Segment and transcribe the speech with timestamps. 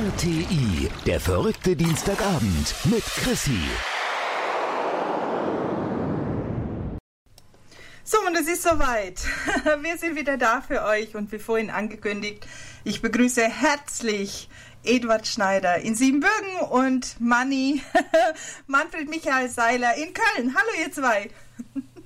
[0.00, 3.60] RTI, der verrückte Dienstagabend mit Chrissy.
[8.02, 9.20] So, und es ist soweit.
[9.82, 12.46] Wir sind wieder da für euch und wie vorhin angekündigt,
[12.82, 14.48] ich begrüße herzlich
[14.84, 17.82] Eduard Schneider in Siebenbürgen und Manni
[18.66, 20.56] Manfred Michael Seiler in Köln.
[20.56, 21.28] Hallo ihr zwei.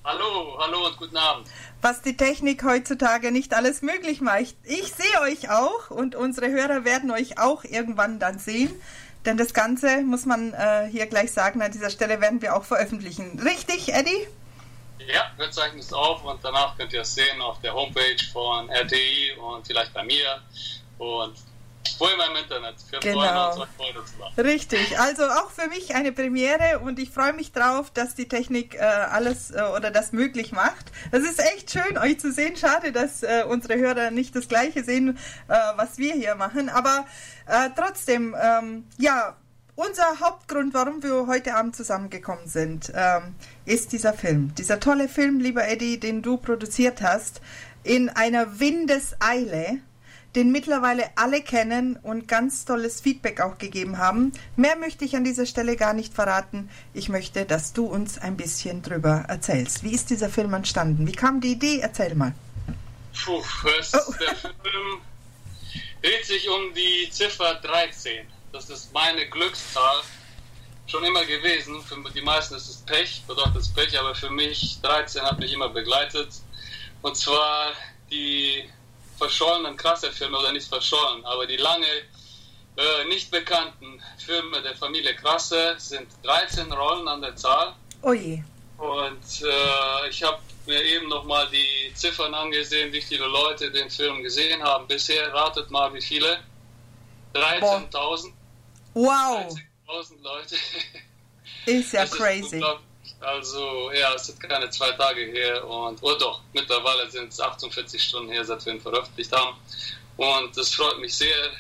[0.06, 1.48] Hallo, hallo und guten Abend.
[1.80, 4.54] Was die Technik heutzutage nicht alles möglich macht.
[4.64, 8.70] Ich sehe euch auch und unsere Hörer werden euch auch irgendwann dann sehen.
[9.24, 12.64] Denn das Ganze muss man äh, hier gleich sagen, an dieser Stelle werden wir auch
[12.64, 13.40] veröffentlichen.
[13.40, 14.28] Richtig, Eddie?
[14.98, 18.68] Ja, wir zeichnen es auf und danach könnt ihr es sehen auf der Homepage von
[18.68, 20.42] RTI und vielleicht bei mir.
[20.98, 21.34] Und
[21.98, 22.74] wo immer im Internet.
[22.90, 23.66] Wir Genau.
[24.36, 28.74] Richtig, also auch für mich eine Premiere und ich freue mich drauf, dass die Technik
[28.74, 30.92] äh, alles äh, oder das möglich macht.
[31.10, 32.56] Es ist echt schön, euch zu sehen.
[32.56, 36.68] Schade, dass äh, unsere Hörer nicht das Gleiche sehen, äh, was wir hier machen.
[36.68, 37.06] Aber
[37.46, 39.36] äh, trotzdem, ähm, ja,
[39.76, 44.54] unser Hauptgrund, warum wir heute Abend zusammengekommen sind, ähm, ist dieser Film.
[44.54, 47.40] Dieser tolle Film, lieber Eddie, den du produziert hast,
[47.82, 49.80] in einer Windeseile
[50.34, 54.32] den mittlerweile alle kennen und ganz tolles Feedback auch gegeben haben.
[54.56, 56.68] Mehr möchte ich an dieser Stelle gar nicht verraten.
[56.92, 59.84] Ich möchte, dass du uns ein bisschen drüber erzählst.
[59.84, 61.06] Wie ist dieser Film entstanden?
[61.06, 61.78] Wie kam die Idee?
[61.80, 62.34] Erzähl mal.
[63.24, 63.40] Puh,
[63.80, 64.12] es, Oh.
[64.20, 65.00] der Film
[66.02, 68.26] dreht sich um die Ziffer 13.
[68.52, 70.02] Das ist meine Glückszahl.
[70.86, 71.80] Schon immer gewesen.
[71.82, 75.52] Für die meisten ist es Pech, bedeutet es Pech, aber für mich 13 hat mich
[75.52, 76.28] immer begleitet.
[77.02, 77.72] Und zwar
[78.10, 78.64] die
[79.24, 81.86] verschollenen Krasser-Filme, oder nicht verschollen, aber die lange
[82.76, 87.74] äh, nicht bekannten Filme der Familie Krasse sind 13 Rollen an der Zahl.
[88.02, 88.42] Oh je.
[88.76, 94.22] Und äh, ich habe mir eben nochmal die Ziffern angesehen, wie viele Leute den Film
[94.22, 94.86] gesehen haben.
[94.86, 96.38] Bisher ratet mal, wie viele?
[97.34, 98.32] 13.000.
[98.94, 99.54] Wow.
[99.88, 100.56] 13.000 Leute.
[101.66, 102.54] Ist ja Das ist crazy.
[102.56, 102.86] unglaublich.
[103.24, 108.02] Also, ja, es sind keine zwei Tage her und, oh doch, mittlerweile sind es 48
[108.02, 109.56] Stunden her, seit wir ihn veröffentlicht haben.
[110.16, 111.50] Und es freut mich sehr,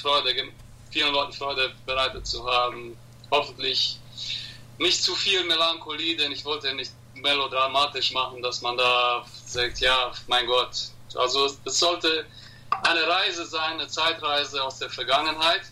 [0.00, 0.34] Freude,
[0.90, 2.96] vielen Leuten Freude bereitet zu haben.
[3.30, 3.98] Hoffentlich
[4.78, 10.12] nicht zu viel Melancholie, denn ich wollte nicht melodramatisch machen, dass man da sagt, ja,
[10.26, 10.74] mein Gott.
[11.14, 12.24] Also, es sollte
[12.70, 15.62] eine Reise sein, eine Zeitreise aus der Vergangenheit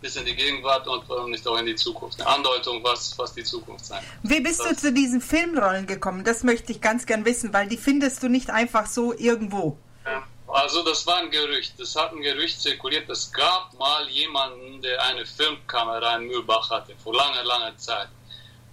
[0.00, 2.20] bis in die Gegenwart und warum nicht auch in die Zukunft.
[2.20, 4.02] Eine Andeutung, was, was die Zukunft sein.
[4.22, 6.24] Wie bist du zu diesen Filmrollen gekommen?
[6.24, 9.76] Das möchte ich ganz gern wissen, weil die findest du nicht einfach so irgendwo.
[10.06, 11.78] Ja, Also das war ein Gerücht.
[11.78, 13.08] Es hat ein Gerücht zirkuliert.
[13.10, 18.08] Es gab mal jemanden, der eine Filmkamera in Mühlbach hatte, vor langer, langer Zeit.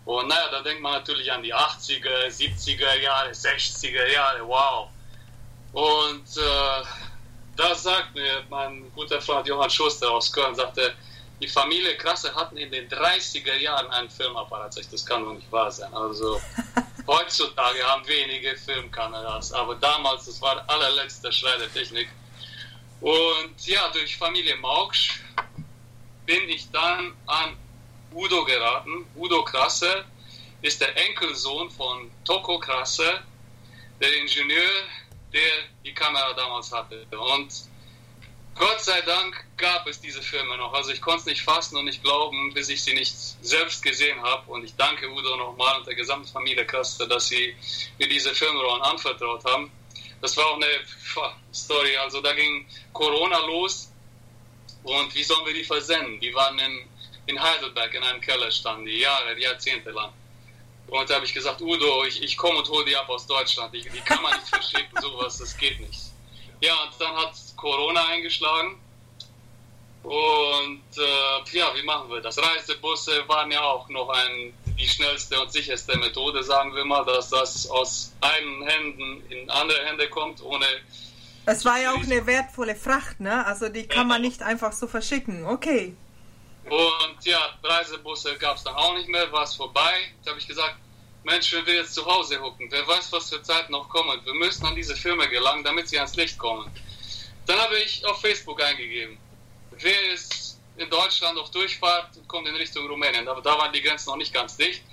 [0.06, 4.88] Und naja, da denkt man natürlich an die 80er, 70er Jahre, 60er Jahre, wow.
[5.74, 6.86] Und äh,
[7.58, 10.94] da sagt mir mein guter Freund Johann Schuster aus Köln, sagte,
[11.40, 14.76] die Familie Krasse hatten in den 30er Jahren einen Filmapparat.
[14.92, 15.94] Das kann doch nicht wahr sein.
[15.94, 16.42] Also
[17.08, 22.10] heutzutage haben wenige Filmkameras, aber damals, das war der allerletzte Schrei der Technik.
[23.02, 25.20] Und ja, durch Familie Mauksch
[26.26, 27.56] bin ich dann an
[28.12, 29.06] Udo geraten.
[29.16, 30.06] Udo Krasse
[30.62, 33.22] ist der Enkelsohn von Toko Krasse,
[34.02, 34.84] der Ingenieur,
[35.32, 35.52] der
[35.86, 37.06] die Kamera damals hatte.
[37.12, 37.54] Und
[38.60, 40.74] Gott sei Dank gab es diese Filme noch.
[40.74, 44.20] Also ich konnte es nicht fassen und nicht glauben, bis ich sie nicht selbst gesehen
[44.22, 44.52] habe.
[44.52, 47.56] Und ich danke Udo nochmal und der gesamten Familie Krasse, dass sie
[48.00, 49.72] mir diese Filmrollen anvertraut haben.
[50.22, 50.68] Das war auch eine
[51.54, 51.98] Story.
[51.98, 53.92] Also da ging Corona los
[54.84, 56.20] und wie sollen wir die versenden?
[56.20, 56.88] Die waren in,
[57.28, 60.12] in Heidelberg in einem Keller standen, die Jahre, Jahrzehnte lang.
[60.88, 63.74] Und da habe ich gesagt, Udo, ich, ich komme und hole die ab aus Deutschland.
[63.74, 66.00] Die, die kann man nicht verschicken, sowas, das geht nicht.
[66.62, 68.80] Ja, und dann hat Corona eingeschlagen.
[70.04, 72.38] Und äh, ja, wie machen wir das?
[72.38, 77.30] Reisebusse waren ja auch noch ein, die schnellste und sicherste Methode, sagen wir mal, dass
[77.30, 80.66] das aus einen Händen in andere Hände kommt, ohne
[81.46, 83.46] Es war ja auch eine wertvolle Fracht, ne?
[83.46, 85.46] Also die kann man nicht einfach so verschicken.
[85.46, 85.94] Okay.
[86.70, 90.14] Und ja, Reisebusse gab es dann auch nicht mehr, war es vorbei.
[90.24, 90.78] Da habe ich gesagt,
[91.24, 94.20] Mensch, wenn wir jetzt zu Hause hucken, wer weiß, was für Zeiten noch kommen.
[94.24, 96.72] Wir müssen an diese Filme gelangen, damit sie ans Licht kommen.
[97.46, 99.18] Dann habe ich auf Facebook eingegeben,
[99.72, 103.28] wer ist in Deutschland auf Durchfahrt und kommt in Richtung Rumänien.
[103.28, 104.84] Aber da waren die Grenzen noch nicht ganz dicht.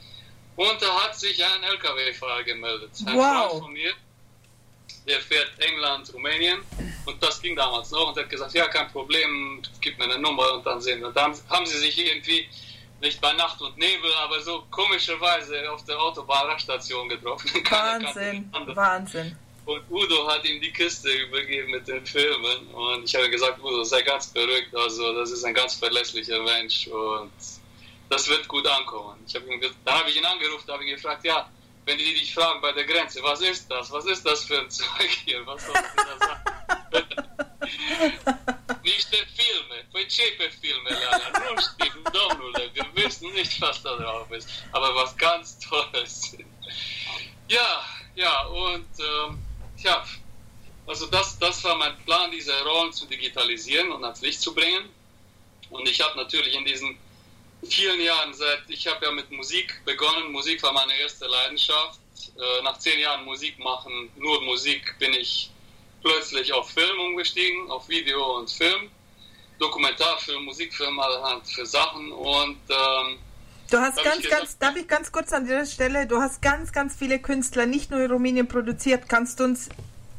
[0.57, 2.91] Und da hat sich ein LKW-Fahrer gemeldet.
[3.07, 3.51] Ein Wow.
[3.51, 3.93] Freund von mir,
[5.07, 6.61] der fährt England, Rumänien.
[7.07, 8.09] Und das ging damals noch.
[8.09, 11.09] Und er hat gesagt, ja, kein Problem, gib mir eine Nummer und dann sehen wir.
[11.09, 12.49] Und dann haben sie sich irgendwie,
[13.05, 17.51] nicht bei Nacht und Nebel, aber so komischerweise auf der Autobahnraststation getroffen.
[17.71, 18.51] Wahnsinn.
[18.75, 19.37] Wahnsinn.
[19.67, 22.67] Und Udo hat ihm die Kiste übergeben mit den Filmen.
[22.69, 24.75] Und ich habe gesagt, Udo, sei ganz beruhigt.
[24.75, 26.87] Also, das ist ein ganz verlässlicher Mensch.
[26.89, 27.33] Und
[28.09, 29.23] das wird gut ankommen.
[29.27, 31.49] Ich hab ihm, dann habe ich ihn angerufen, habe ihn gefragt, ja,
[31.87, 33.91] wenn die dich fragen bei der Grenze, was ist das?
[33.93, 35.47] Was ist das für ein Zeug hier?
[35.47, 37.35] Was soll ich da sagen?
[38.83, 41.31] nicht der Filme, păi ce pe filmele alea?
[41.31, 44.49] Nu știm, domnule, wissen nicht, was da drauf ist.
[44.73, 46.37] Aber was ganz Tolles.
[47.47, 47.85] Ja,
[48.15, 49.39] ja, und ähm,
[49.79, 50.05] ja,
[50.87, 54.89] also das, das war mein Plan, diese Rollen zu digitalisieren und ans Licht zu bringen.
[55.71, 56.99] Und ich habe natürlich in diesen
[57.69, 62.01] vielen Jahren, seit ich habe ja mit Musik begonnen, Musik war meine erste Leidenschaft.
[62.37, 65.51] Äh, nach zehn Jahren Musik machen, nur Musik, bin ich
[66.05, 68.91] plötzlich auf Film umgestiegen, auf Video und Film.
[69.59, 73.19] Dokumentarfilm, Musikfilm, allerhand für Sachen und ähm,
[73.71, 76.71] Du hast ganz, gesagt, ganz, darf ich ganz kurz an dieser Stelle, du hast ganz,
[76.73, 79.09] ganz viele Künstler nicht nur in Rumänien produziert.
[79.09, 79.71] Kannst du uns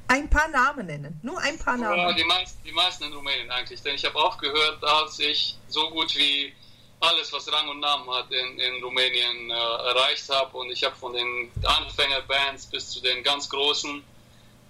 [0.08, 1.20] ein paar Namen nennen?
[1.22, 1.98] Nur ein paar Namen.
[1.98, 5.90] Ja, die meisten, die meisten in Rumänien eigentlich, denn ich habe aufgehört, als ich so
[5.92, 6.54] gut wie
[7.02, 10.58] alles, was Rang und Namen hat, in, in Rumänien äh, erreicht habe.
[10.58, 14.04] Und ich habe von den Anfängerbands bis zu den ganz großen.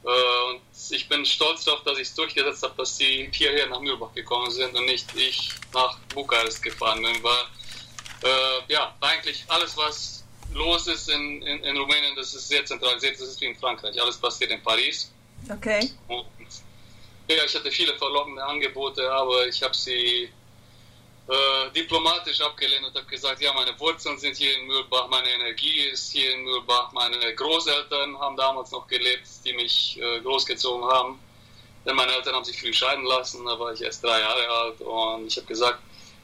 [0.05, 0.61] Äh, und
[0.91, 4.51] ich bin stolz darauf, dass ich es durchgesetzt habe, dass sie hierher nach Mühlbach gekommen
[4.51, 7.23] sind und nicht ich nach Bukarest gefahren bin.
[7.23, 7.43] Weil,
[8.23, 10.23] äh, ja, eigentlich alles, was
[10.53, 13.15] los ist in, in, in, Rumänien, das ist sehr zentralisiert.
[13.15, 13.99] Das ist wie in Frankreich.
[13.99, 15.11] Alles passiert in Paris.
[15.49, 15.89] Okay.
[16.07, 16.25] Und,
[17.27, 20.29] ja, ich hatte viele verlockende Angebote, aber ich habe sie
[21.27, 25.81] äh, diplomatisch abgelehnt und habe gesagt, ja, meine Wurzeln sind hier in Mühlbach, meine Energie
[25.91, 31.19] ist hier in Mühlbach, meine Großeltern haben damals noch gelebt, die mich äh, großgezogen haben.
[31.83, 34.81] Denn meine Eltern haben sich früh scheiden lassen, da war ich erst drei Jahre alt
[34.81, 35.79] und ich habe gesagt,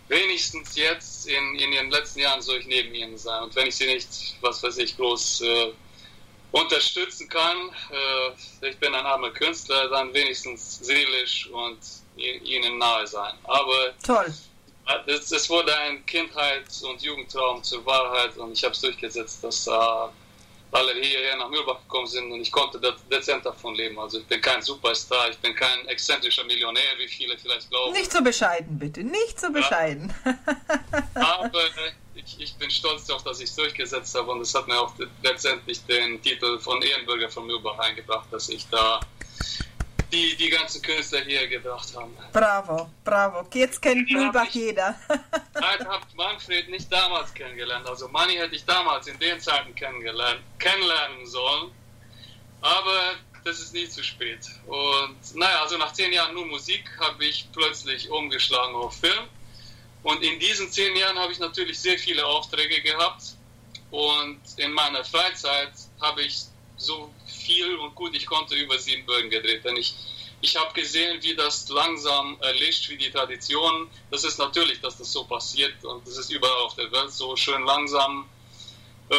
[0.08, 3.42] wenigstens jetzt in, in ihren letzten Jahren soll ich neben ihnen sein.
[3.44, 4.08] Und wenn ich sie nicht,
[4.42, 5.74] was weiß ich, groß äh,
[6.52, 7.58] unterstützen kann,
[7.92, 11.80] äh, ich bin ein armer Künstler, dann wenigstens seelisch und
[12.18, 13.34] ihnen nahe sein.
[13.46, 14.32] Aber Toll
[15.06, 19.72] es, wurde ein Kindheits- und Jugendtraum zur Wahrheit und ich habe es durchgesetzt, dass äh,
[20.72, 22.80] alle hierher nach Mühlbach gekommen sind und ich konnte
[23.12, 24.00] dezent davon leben.
[24.00, 27.94] Also ich bin kein Superstar, ich bin kein exzentrischer Millionär, wie viele vielleicht glauben.
[27.94, 30.14] Nicht so bescheiden, bitte, nicht so bescheiden.
[30.26, 30.38] Ja.
[31.44, 31.64] Aber
[32.16, 34.94] ich, ich, bin stolz darauf, dass ich es durchgesetzt habe und es hat mir auch
[35.24, 39.00] letztendlich den Titel von Ehrenbürger von Mühlbach eingebracht, dass ich da
[40.12, 42.16] die die ganzen Künstler hier gebracht haben.
[42.34, 43.48] Bravo, bravo.
[43.54, 44.96] Jetzt kennt Mühlbach jeder.
[45.54, 47.88] Nein, habt Manfred nicht damals kennengelernt.
[47.88, 51.72] Also Manni hätte ich damals in den Zeiten kennengelernt, kennenlernen sollen.
[52.62, 54.40] Aber das ist nie zu spät.
[54.68, 59.28] Und naja, also nach zehn Jahren nur Musik habe ich plötzlich umgeschlagen auf Film.
[60.04, 63.24] Und in diesen zehn Jahren habe ich natürlich sehr viele Aufträge gehabt.
[63.92, 66.44] Und in meiner Freizeit habe ich
[66.78, 67.12] so
[67.52, 69.64] viel und gut ich konnte über Siebenbürgen gedreht.
[69.66, 69.94] Denn ich,
[70.42, 73.90] ich habe gesehen, wie das langsam erlischt, wie die Tradition.
[74.10, 77.36] Das ist natürlich, dass das so passiert und das ist überall auf der Welt so
[77.36, 78.30] schön langsam.
[79.10, 79.16] Äh,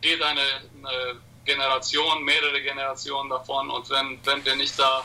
[0.00, 5.02] geht eine, eine, Generation, mehrere Generationen davon und wenn, wenn wir nicht da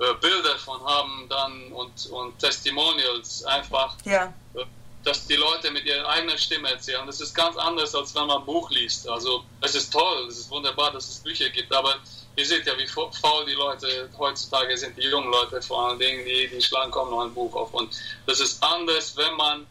[0.00, 4.34] äh, Bilder davon haben dann und, und Testimonials einfach, ja.
[4.54, 4.64] äh,
[5.08, 7.06] dass die Leute mit ihrer eigenen Stimme erzählen.
[7.06, 9.08] Das ist ganz anders, als wenn man ein Buch liest.
[9.08, 11.94] Also es ist toll, es ist wunderbar, dass es Bücher gibt, aber
[12.36, 16.24] ihr seht ja, wie faul die Leute heutzutage sind, die jungen Leute vor allen Dingen,
[16.26, 17.72] die, die schlagen kaum noch ein Buch auf.
[17.72, 19.66] Und das ist anders, wenn man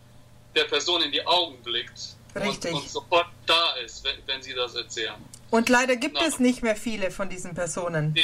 [0.56, 2.74] der Person in die Augen blickt Richtig.
[2.74, 5.16] Und, und sofort da ist, wenn, wenn, sie das erzählen.
[5.50, 8.14] Und leider gibt Na, es nicht mehr viele von diesen Personen.
[8.14, 8.24] Nee.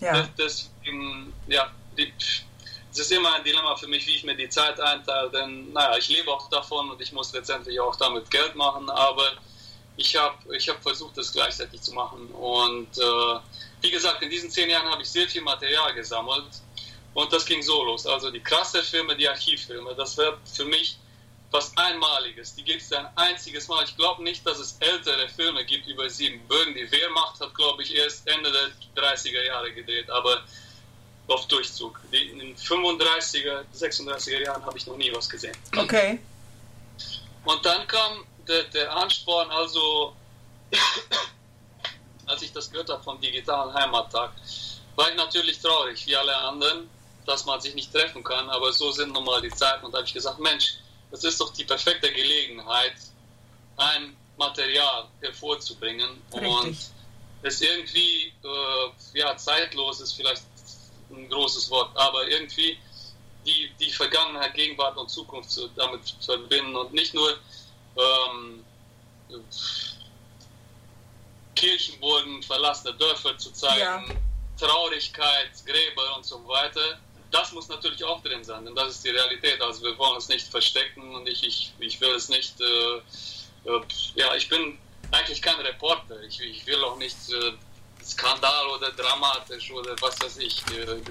[0.00, 0.12] Ja.
[0.12, 0.70] Das, das,
[1.46, 2.12] ja, die,
[2.92, 5.96] es ist immer ein Dilemma für mich, wie ich mir die Zeit einteile, denn naja,
[5.96, 9.32] ich lebe auch davon und ich muss letztendlich auch damit Geld machen, aber
[9.96, 12.28] ich habe ich hab versucht, das gleichzeitig zu machen.
[12.28, 13.40] Und äh,
[13.80, 16.46] wie gesagt, in diesen zehn Jahren habe ich sehr viel Material gesammelt
[17.14, 18.06] und das ging so los.
[18.06, 20.98] Also die krasse Filme, die Archivfilme, das wird für mich
[21.50, 22.54] was Einmaliges.
[22.54, 23.84] Die gibt es ein einziges Mal.
[23.84, 26.74] Ich glaube nicht, dass es ältere Filme gibt über sieben Bögen.
[26.74, 30.44] Die Wehrmacht hat, glaube ich, erst Ende der 30er Jahre gedreht, aber
[31.30, 32.00] auf Durchzug.
[32.10, 35.56] In den 35er, 36er Jahren habe ich noch nie was gesehen.
[35.76, 36.18] Okay.
[37.44, 40.14] Und dann kam der, der Ansporn, also
[42.26, 44.32] als ich das gehört habe vom digitalen Heimattag,
[44.96, 46.88] war ich natürlich traurig, wie alle anderen,
[47.26, 49.84] dass man sich nicht treffen kann, aber so sind nun mal die Zeiten.
[49.84, 50.74] Und da habe ich gesagt, Mensch,
[51.10, 52.94] das ist doch die perfekte Gelegenheit,
[53.76, 56.50] ein Material hervorzubringen Richtig.
[56.50, 56.76] und
[57.42, 60.42] es irgendwie äh, ja, zeitlos ist vielleicht
[61.10, 62.78] ein großes Wort, aber irgendwie
[63.44, 67.38] die, die Vergangenheit, Gegenwart und Zukunft zu, damit zu verbinden und nicht nur
[67.96, 68.64] ähm,
[71.54, 74.04] Kirchenburgen, verlassene Dörfer zu zeigen, ja.
[74.58, 76.98] Traurigkeit, Gräber und so weiter.
[77.30, 79.60] Das muss natürlich auch drin sein, denn das ist die Realität.
[79.62, 82.96] Also wir wollen es nicht verstecken und ich, ich, ich will es nicht, äh,
[83.70, 83.80] äh,
[84.16, 84.78] ja, ich bin
[85.12, 86.20] eigentlich kein Reporter.
[86.22, 87.52] Ich, ich will auch nicht äh,
[88.10, 90.62] Skandal oder dramatisch oder was weiß ich,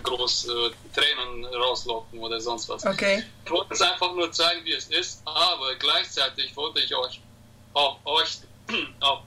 [0.03, 2.85] groß äh, Tränen rauslocken oder sonst was.
[2.85, 3.23] Okay.
[3.45, 7.21] Ich wollte es einfach nur zeigen, wie es ist, aber gleichzeitig wollte ich euch
[7.73, 8.39] auch euch
[8.99, 9.23] auch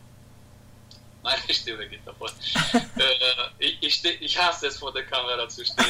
[1.22, 2.28] meine Stimme geht davon.
[2.74, 3.08] äh,
[3.58, 5.86] ich, ich, ich, hasse es, vor der Kamera zu stehen.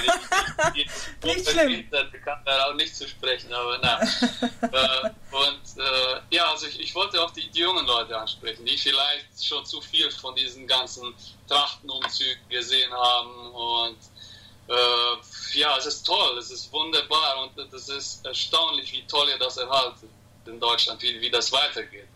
[0.75, 1.91] Ich, ich, nicht schlimm.
[1.91, 4.01] der Kamera auch nicht zu sprechen, aber na.
[4.03, 9.45] äh, und äh, ja, also ich, wollte auch die, die, jungen Leute ansprechen, die vielleicht
[9.45, 11.15] schon zu viel von diesen ganzen
[11.49, 13.53] Trachtenumzügen gesehen haben.
[13.53, 13.99] Und
[14.69, 19.39] äh, ja, es ist toll, es ist wunderbar und es ist erstaunlich, wie toll ihr
[19.39, 20.11] das erhaltet
[20.47, 22.09] in Deutschland, wie, wie das weitergeht.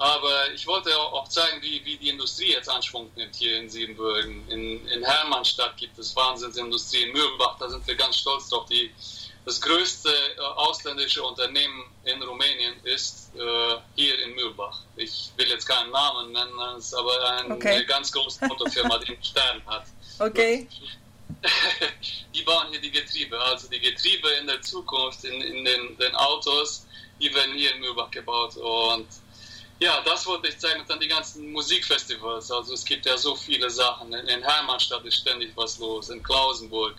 [0.00, 4.48] Aber ich wollte auch zeigen, wie, wie die Industrie jetzt Anschwung nimmt hier in Siebenbürgen.
[4.48, 7.02] In, in Hermannstadt gibt es Wahnsinnsindustrie.
[7.02, 8.64] In Mühlbach, da sind wir ganz stolz drauf.
[8.64, 8.90] Die,
[9.44, 14.80] das größte äh, ausländische Unternehmen in Rumänien ist äh, hier in Mühlbach.
[14.96, 17.68] Ich will jetzt keinen Namen nennen, es ist aber ein, okay.
[17.68, 19.84] eine ganz große Autofirma, die einen Stern hat.
[20.18, 20.66] Okay.
[22.34, 23.38] die bauen hier die Getriebe.
[23.38, 26.86] Also die Getriebe in der Zukunft in, in den, den Autos,
[27.20, 28.56] die werden hier in Mühlbach gebaut.
[28.56, 29.06] Und
[29.80, 30.80] ja, das wollte ich zeigen.
[30.80, 32.50] Und dann die ganzen Musikfestivals.
[32.50, 34.12] Also es gibt ja so viele Sachen.
[34.12, 36.96] In Hermannstadt ist ständig was los, in Klausenburg.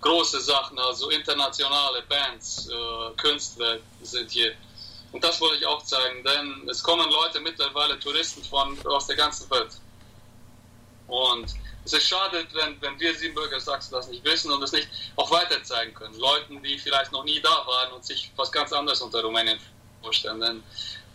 [0.00, 4.54] Große Sachen, also internationale Bands, äh, Künstler sind hier.
[5.12, 9.16] Und das wollte ich auch zeigen, denn es kommen Leute mittlerweile, Touristen von, aus der
[9.16, 9.80] ganzen Welt.
[11.06, 11.54] Und
[11.84, 15.30] es ist schade, wenn, wenn wir Siebenbürger Sachsen das nicht wissen und es nicht auch
[15.30, 16.18] weiter zeigen können.
[16.18, 19.58] Leuten, die vielleicht noch nie da waren und sich was ganz anderes unter Rumänien
[20.02, 20.40] vorstellen.
[20.40, 20.62] Denn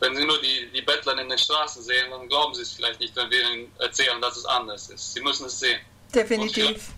[0.01, 2.99] wenn Sie nur die, die Bettler in den Straßen sehen, dann glauben Sie es vielleicht
[2.99, 5.13] nicht, wenn wir Ihnen erzählen, dass es anders ist.
[5.13, 5.79] Sie müssen es sehen.
[6.13, 6.89] Definitiv.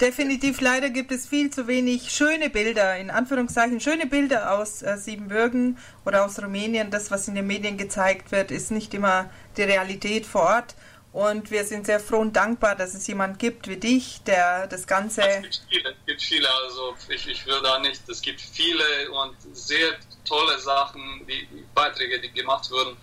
[0.00, 4.96] Definitiv, leider gibt es viel zu wenig schöne Bilder, in Anführungszeichen schöne Bilder aus äh,
[4.96, 6.90] Siebenbürgen oder aus Rumänien.
[6.90, 10.74] Das, was in den Medien gezeigt wird, ist nicht immer die Realität vor Ort.
[11.12, 14.86] Und wir sind sehr froh und dankbar, dass es jemand gibt wie dich, der das
[14.86, 15.22] Ganze.
[15.22, 19.10] Es gibt viele, es gibt viele also ich, ich will da nicht, es gibt viele
[19.10, 22.96] und sehr tolle Sachen, die, Beiträge, die gemacht wurden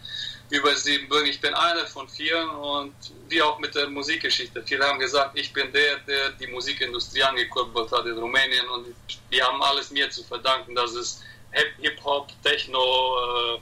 [0.49, 1.29] über Siebenbürgen.
[1.29, 2.93] Ich bin einer von vielen und
[3.27, 4.63] wie auch mit der Musikgeschichte.
[4.63, 8.87] Viele haben gesagt, ich bin der, der die Musikindustrie angekurbelt hat in Rumänien und
[9.31, 11.21] die haben alles mir zu verdanken, dass es
[11.81, 13.59] Hip-Hop, Techno äh,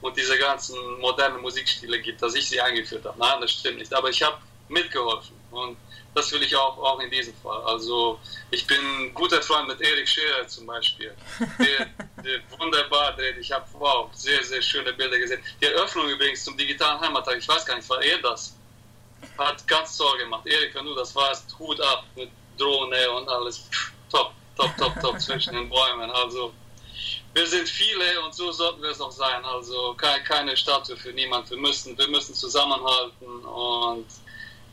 [0.00, 3.18] und diese ganzen modernen Musikstile gibt, dass ich sie eingeführt habe.
[3.18, 3.92] Nein, das stimmt nicht.
[3.92, 4.38] Aber ich habe
[4.68, 5.76] mitgeholfen und
[6.14, 7.60] das will ich auch, auch in diesem Fall.
[7.62, 8.18] Also
[8.50, 11.14] ich bin ein guter Freund mit Erik Scherer zum Beispiel,
[11.58, 11.86] der,
[12.24, 13.38] der wunderbar dreht.
[13.38, 15.42] Ich habe wow, sehr, sehr schöne Bilder gesehen.
[15.60, 18.56] Die Eröffnung übrigens zum digitalen Heimattag, ich weiß gar nicht, war er das?
[19.36, 20.46] Hat ganz toll gemacht.
[20.46, 23.68] Erik, wenn du das warst, Hut ab mit Drohne und alles.
[24.10, 26.10] Top, top, top, top zwischen den Bäumen.
[26.10, 26.52] Also
[27.38, 29.44] wir sind viele und so sollten wir es auch sein.
[29.44, 31.48] Also keine Statue für niemand.
[31.50, 34.06] Wir müssen, wir müssen zusammenhalten und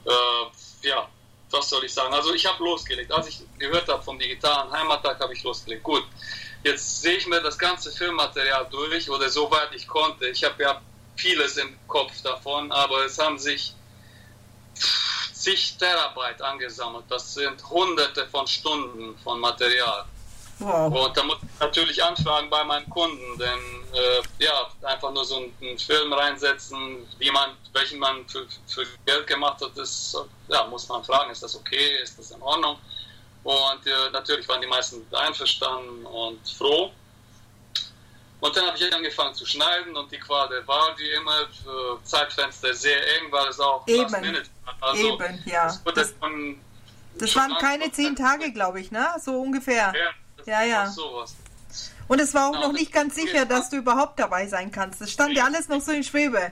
[0.06, 1.08] äh, ja,
[1.52, 2.12] was soll ich sagen?
[2.12, 3.12] Also ich habe losgelegt.
[3.12, 5.84] Als ich gehört habe vom digitalen Heimattag, habe ich losgelegt.
[5.84, 6.06] Gut,
[6.64, 10.28] jetzt sehe ich mir das ganze Filmmaterial durch oder soweit ich konnte.
[10.30, 10.82] Ich habe ja
[11.16, 13.76] vieles im Kopf davon, aber es haben sich
[15.34, 17.06] zig Terabyte angesammelt.
[17.10, 20.06] Das sind hunderte von Stunden von Material.
[20.60, 21.08] Wow.
[21.08, 23.60] Und da muss ich natürlich anfragen bei meinen Kunden, denn
[23.94, 29.28] äh, ja, einfach nur so einen, Film reinsetzen, wie man, welchen man für, für Geld
[29.28, 30.16] gemacht hat, das
[30.48, 32.78] ja, muss man fragen, ist das okay, ist das in Ordnung?
[33.44, 36.92] Und äh, natürlich waren die meisten einverstanden und froh.
[38.40, 42.74] Und dann habe ich angefangen zu schneiden und die Quadre war wie immer äh, Zeitfenster
[42.74, 44.50] sehr eng, weil es auch Eben, Minute
[44.82, 45.66] also, Eben ja.
[45.66, 46.14] Das, das,
[47.18, 49.08] das waren keine zehn Tage, glaube ich, ne?
[49.24, 49.94] So ungefähr.
[49.96, 50.12] Ja,
[50.46, 50.88] ja, ja.
[50.88, 51.36] Sowas.
[52.08, 55.02] Und es war auch genau, noch nicht ganz sicher, dass du überhaupt dabei sein kannst.
[55.02, 56.52] Es stand ja alles noch so in Schwebe.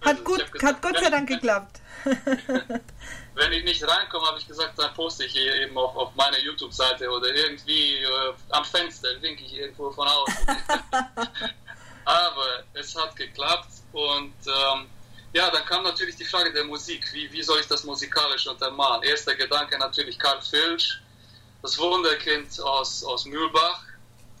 [0.00, 1.80] Hat, gut, gesagt, hat Gott sei Dank geklappt.
[3.34, 6.38] wenn ich nicht reinkomme, habe ich gesagt, dann poste ich hier eben auf, auf meine
[6.40, 10.36] YouTube-Seite oder irgendwie äh, am Fenster, winke ich irgendwo von außen.
[12.04, 14.86] Aber es hat geklappt und ähm,
[15.32, 17.12] ja, dann kam natürlich die Frage der Musik.
[17.12, 19.02] Wie, wie soll ich das musikalisch untermalen?
[19.02, 21.00] Erster Gedanke natürlich Karl Filsch,
[21.64, 23.82] das Wunderkind aus, aus Mühlbach.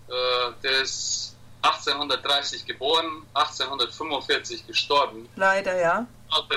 [0.08, 5.26] Äh, der ist 1830 geboren, 1845 gestorben.
[5.34, 6.06] Leider, ja.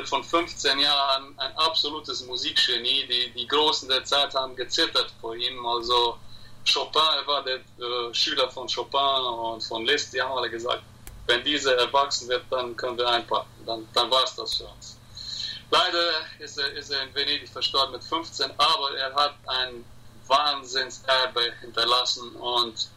[0.03, 3.07] Von 15 Jahren ein absolutes Musikgenie.
[3.07, 5.65] Die, die Großen der Zeit haben gezittert vor ihm.
[5.65, 6.17] Also
[6.69, 10.13] Chopin, er war der äh, Schüler von Chopin und von Liszt.
[10.13, 10.83] Die haben alle gesagt,
[11.27, 13.49] wenn dieser erwachsen wird, dann können wir einpacken.
[13.65, 14.97] Dann, dann war es das für uns.
[15.71, 16.09] Leider
[16.39, 19.85] ist er, ist er in Venedig verstorben mit 15, aber er hat ein
[20.29, 22.89] Wahnsinnserbe hinterlassen und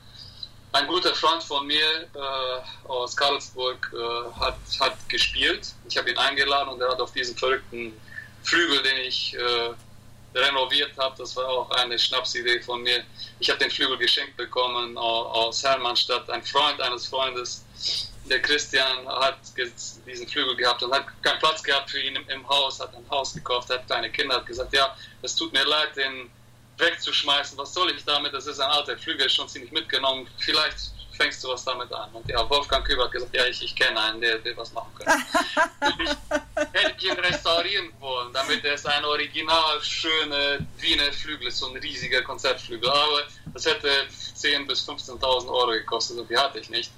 [0.73, 5.75] ein guter Freund von mir äh, aus Karlsburg äh, hat, hat gespielt.
[5.89, 7.93] Ich habe ihn eingeladen und er hat auf diesen verrückten
[8.45, 9.75] Flügel, den ich äh,
[10.35, 13.03] renoviert habe, das war auch eine Schnapsidee von mir.
[13.41, 16.31] Ich habe den Flügel geschenkt bekommen aus Hermannstadt.
[16.31, 17.65] Ein Freund eines Freundes,
[18.27, 19.39] der Christian, hat
[20.07, 23.35] diesen Flügel gehabt und hat keinen Platz gehabt für ihn im Haus, hat ein Haus
[23.35, 26.31] gekauft, hat kleine Kinder, hat gesagt, ja, es tut mir leid, den
[26.81, 27.57] wegzuschmeißen.
[27.59, 28.33] Was soll ich damit?
[28.33, 30.27] Das ist ein alter Flügel, schon ziemlich mitgenommen.
[30.39, 30.79] Vielleicht
[31.21, 32.11] fängst du was damit an.
[32.13, 34.91] Und ja, Wolfgang Küber hat gesagt, ja, ich, ich kenne einen, der, der was machen
[34.95, 35.13] könnte.
[36.03, 41.77] ich hätte ihn restaurieren wollen, damit es ein original schöner Wiener Flügel ist, so ein
[41.77, 42.89] riesiger Konzertflügel.
[42.89, 43.23] Aber
[43.53, 46.91] das hätte 10.000 bis 15.000 Euro gekostet und die hatte ich nicht.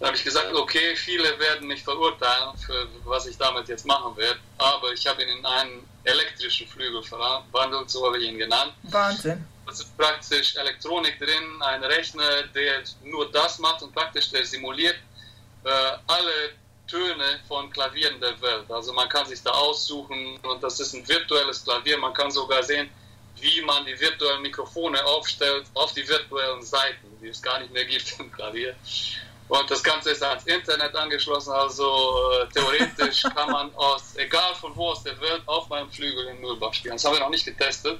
[0.00, 4.16] Da habe ich gesagt, okay, viele werden mich verurteilen, für was ich damit jetzt machen
[4.16, 8.72] werde, aber ich habe ihn in einen elektrischen Flügel verwandelt, so habe ich ihn genannt.
[8.84, 9.44] Wahnsinn.
[9.68, 14.96] Es ist praktisch Elektronik drin, ein Rechner, der nur das macht und praktisch der simuliert
[15.64, 15.68] äh,
[16.06, 16.52] alle
[16.86, 18.70] Töne von Klavieren der Welt.
[18.70, 21.96] Also man kann sich da aussuchen und das ist ein virtuelles Klavier.
[21.98, 22.90] Man kann sogar sehen,
[23.40, 27.84] wie man die virtuellen Mikrofone aufstellt auf die virtuellen Seiten, die es gar nicht mehr
[27.86, 28.76] gibt im Klavier.
[29.48, 34.74] Und das Ganze ist ans Internet angeschlossen, also äh, theoretisch kann man aus, egal von
[34.74, 36.94] wo aus der Welt, auf meinem Flügel in Mühlbach spielen.
[36.94, 37.98] Das haben wir noch nicht getestet,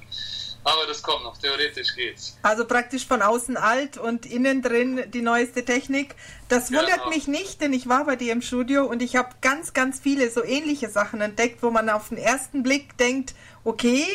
[0.64, 2.38] aber das kommt noch, theoretisch geht's.
[2.42, 6.14] Also praktisch von außen alt und innen drin die neueste Technik.
[6.48, 7.10] Das wundert genau.
[7.10, 10.30] mich nicht, denn ich war bei dir im Studio und ich habe ganz, ganz viele
[10.30, 13.34] so ähnliche Sachen entdeckt, wo man auf den ersten Blick denkt,
[13.64, 14.06] okay,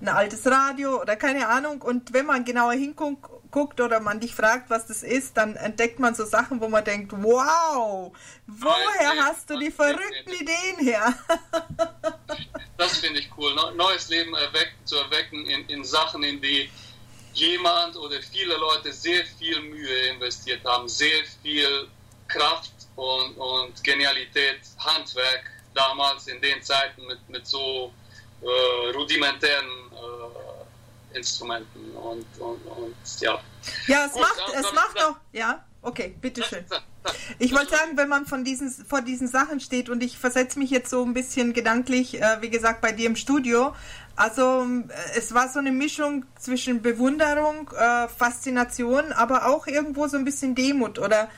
[0.00, 1.82] ein altes Radio oder keine Ahnung.
[1.82, 5.98] Und wenn man genauer hinguckt, guckt oder man dich fragt, was das ist, dann entdeckt
[5.98, 8.12] man so Sachen, wo man denkt, wow,
[8.46, 11.14] woher hast du die verrückten Ideen her?
[12.76, 13.54] das finde ich cool.
[13.74, 16.70] Neues Leben erwecken, zu erwecken in, in Sachen, in die
[17.32, 21.88] jemand oder viele Leute sehr viel Mühe investiert haben, sehr viel
[22.26, 27.92] Kraft und, und Genialität, Handwerk damals in den Zeiten mit, mit so
[28.42, 30.27] äh, rudimentären äh,
[31.14, 33.40] Instrumenten und, und, und, ja.
[33.86, 36.64] Ja, es Gut, macht, es macht auch, ja, okay, bitteschön.
[37.38, 40.70] Ich wollte sagen, wenn man von diesen, vor diesen Sachen steht und ich versetze mich
[40.70, 43.74] jetzt so ein bisschen gedanklich, äh, wie gesagt, bei dir im Studio,
[44.16, 44.66] also
[45.16, 50.54] es war so eine Mischung zwischen Bewunderung, äh, Faszination, aber auch irgendwo so ein bisschen
[50.54, 51.28] Demut oder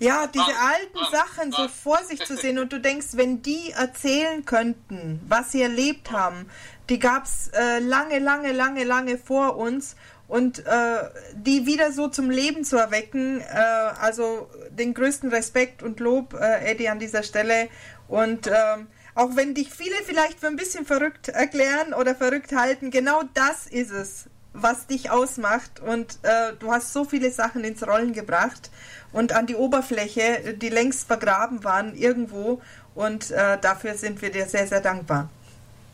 [0.00, 1.62] ja, diese ah, alten ah, Sachen ah.
[1.62, 6.10] so vor sich zu sehen und du denkst, wenn die erzählen könnten, was sie erlebt
[6.10, 6.46] haben,
[6.90, 9.96] die gab es äh, lange, lange, lange, lange vor uns
[10.28, 16.00] und äh, die wieder so zum Leben zu erwecken, äh, also den größten Respekt und
[16.00, 17.68] Lob, äh, Eddie, an dieser Stelle
[18.08, 22.90] und ähm, auch wenn dich viele vielleicht für ein bisschen verrückt erklären oder verrückt halten,
[22.90, 27.86] genau das ist es, was dich ausmacht und äh, du hast so viele Sachen ins
[27.86, 28.70] Rollen gebracht
[29.12, 32.60] und an die Oberfläche, die längst vergraben waren irgendwo.
[32.94, 35.30] Und äh, dafür sind wir dir sehr, sehr dankbar.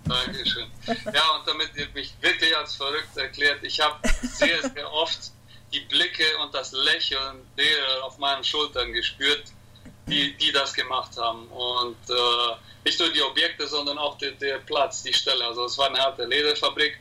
[0.08, 0.70] Dankeschön.
[0.86, 5.32] Ja, und damit ihr mich wirklich als verrückt erklärt, ich habe sehr, sehr oft
[5.72, 9.44] die Blicke und das Lächeln derer auf meinen Schultern gespürt,
[10.06, 11.48] die, die das gemacht haben.
[11.48, 15.44] Und äh, nicht nur die Objekte, sondern auch der, der Platz, die Stelle.
[15.44, 16.98] Also es war eine alte Lederfabrik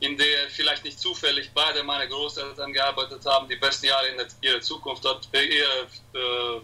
[0.00, 4.60] in der vielleicht nicht zufällig beide meine Großeltern gearbeitet haben, die besten Jahre in ihrer
[4.60, 5.48] Zukunft dort, ihre
[6.14, 6.60] äh,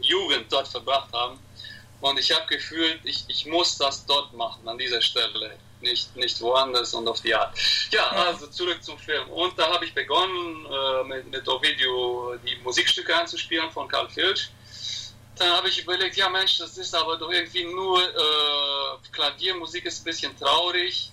[0.00, 1.38] Jugend dort verbracht haben.
[2.06, 6.40] Und ich habe gefühlt, ich, ich muss das dort machen, an dieser Stelle, nicht, nicht
[6.40, 7.58] woanders und auf die Art.
[7.90, 9.28] Ja, also zurück zum Film.
[9.30, 14.48] Und da habe ich begonnen, äh, mit, mit Ovidio die Musikstücke anzuspielen von Karl Filch.
[15.34, 20.02] Dann habe ich überlegt, ja Mensch, das ist aber doch irgendwie nur äh, Klaviermusik, ist
[20.02, 21.10] ein bisschen traurig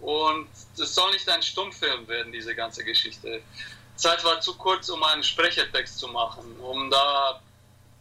[0.00, 0.48] und
[0.78, 3.42] es soll nicht ein Stummfilm werden, diese ganze Geschichte.
[3.96, 7.42] Zeit war zu kurz, um einen Sprechertext zu machen, um da,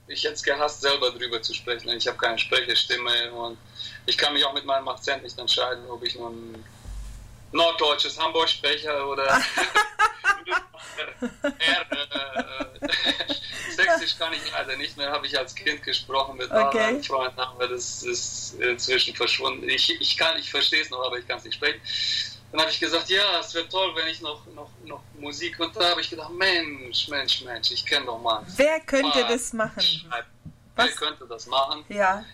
[0.10, 1.90] ich hätte es gehasst, selber drüber zu sprechen.
[1.90, 3.58] Ich habe keine Sprecherstimme und
[4.06, 6.64] ich kann mich auch mit meinem Akzent nicht entscheiden, ob ich nun
[7.52, 9.26] norddeutsches Hamburg spreche oder
[11.44, 12.70] R, äh,
[13.76, 16.80] Sächsisch kann ich leider nicht mehr, habe ich als Kind gesprochen mit okay.
[16.80, 19.68] anderen Freunden, aber das ist inzwischen verschwunden.
[19.70, 21.80] Ich, ich kann, ich verstehe es noch, aber ich kann es nicht sprechen.
[22.52, 25.76] Dann habe ich gesagt, ja, es wäre toll, wenn ich noch, noch, noch Musik und
[25.76, 28.44] da habe ich gedacht, Mensch, Mensch, Mensch, ich kenne doch mal.
[28.56, 29.84] Wer könnte das machen?
[30.76, 31.86] Wer könnte das machen?
[31.90, 32.26] Ja.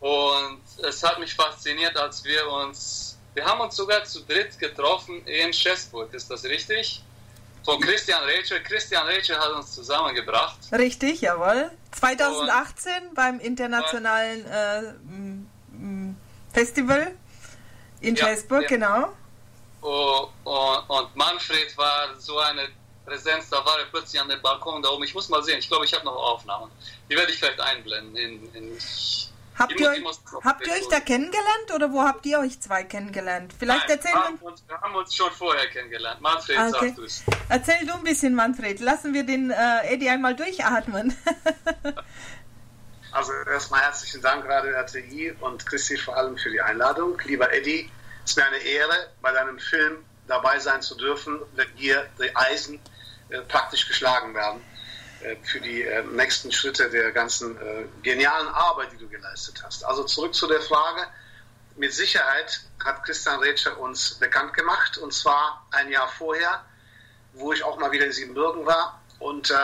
[0.00, 5.24] Und es hat mich fasziniert, als wir uns, wir haben uns sogar zu dritt getroffen
[5.26, 7.02] in Schäßburg, ist das richtig?
[7.64, 8.60] von Christian Rätscher.
[8.60, 10.58] Christian Rätscher hat uns zusammengebracht.
[10.72, 11.70] Richtig, jawohl.
[11.92, 14.94] 2018 und beim internationalen äh,
[16.52, 17.12] Festival
[18.00, 18.68] In ja, Chesburg, ja.
[18.68, 19.12] genau.
[19.82, 22.68] Oh, und, und Manfred war so eine
[23.10, 25.04] Präsenz, da war er plötzlich an dem Balkon da oben.
[25.04, 26.70] Ich muss mal sehen, ich glaube, ich habe noch Aufnahmen.
[27.10, 28.16] Die werde ich vielleicht einblenden.
[28.16, 28.78] In, in,
[29.58, 30.04] habt ihr, euch,
[30.44, 33.52] habt ihr euch da kennengelernt oder wo habt ihr euch zwei kennengelernt?
[33.58, 34.24] Vielleicht Nein, erzählen wir.
[34.24, 36.20] Haben uns, wir haben uns schon vorher kennengelernt.
[36.20, 36.94] Manfred, ah, okay.
[36.94, 37.24] sag es.
[37.48, 38.80] Erzähl du ein bisschen, Manfred.
[38.80, 41.16] Lassen wir den äh, Eddie einmal durchatmen.
[43.12, 47.18] also erstmal herzlichen Dank, Radio RTI und Christi vor allem für die Einladung.
[47.24, 47.90] Lieber Eddie,
[48.30, 52.36] es ist mir eine Ehre, bei deinem Film dabei sein zu dürfen, wenn hier die
[52.36, 52.78] Eisen
[53.30, 54.60] äh, praktisch geschlagen werden
[55.22, 59.84] äh, für die äh, nächsten Schritte der ganzen äh, genialen Arbeit, die du geleistet hast.
[59.84, 61.08] Also zurück zu der Frage.
[61.74, 66.64] Mit Sicherheit hat Christian Rätscher uns bekannt gemacht, und zwar ein Jahr vorher,
[67.32, 69.02] wo ich auch mal wieder in Siebenbürgen war.
[69.18, 69.56] Und äh,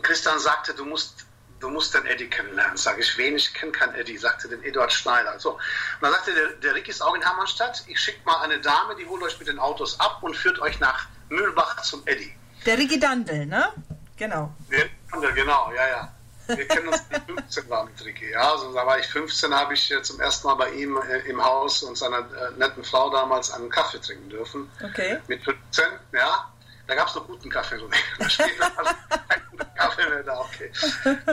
[0.00, 1.23] Christian sagte, du musst
[1.64, 2.76] du musst den Eddie kennenlernen.
[2.76, 3.36] Sage ich, wen?
[3.36, 5.38] Ich kenne keinen Eddie, sagte den Eduard Schneider.
[5.40, 5.52] So.
[5.52, 5.60] Und
[6.02, 7.82] dann sagte der, der Rick ist auch in Hermannstadt.
[7.88, 10.78] Ich schicke mal eine Dame, die holt euch mit den Autos ab und führt euch
[10.78, 12.34] nach Mühlbach zum Eddie.
[12.66, 13.72] Der Ricky Dandel, ne?
[14.16, 14.54] Genau.
[14.70, 16.14] Der Dandel, genau, ja, ja.
[16.46, 18.30] Wir kennen uns mit 15 war mit Ricky.
[18.30, 21.20] Ja, also da war ich 15, habe ich äh, zum ersten Mal bei ihm äh,
[21.30, 24.70] im Haus und seiner äh, netten Frau damals einen Kaffee trinken dürfen.
[24.82, 25.18] Okay.
[25.26, 26.50] Mit 15, ja.
[26.86, 27.78] Da gab es noch guten Kaffee.
[28.18, 30.70] Da steht kein Kaffee mehr da, okay.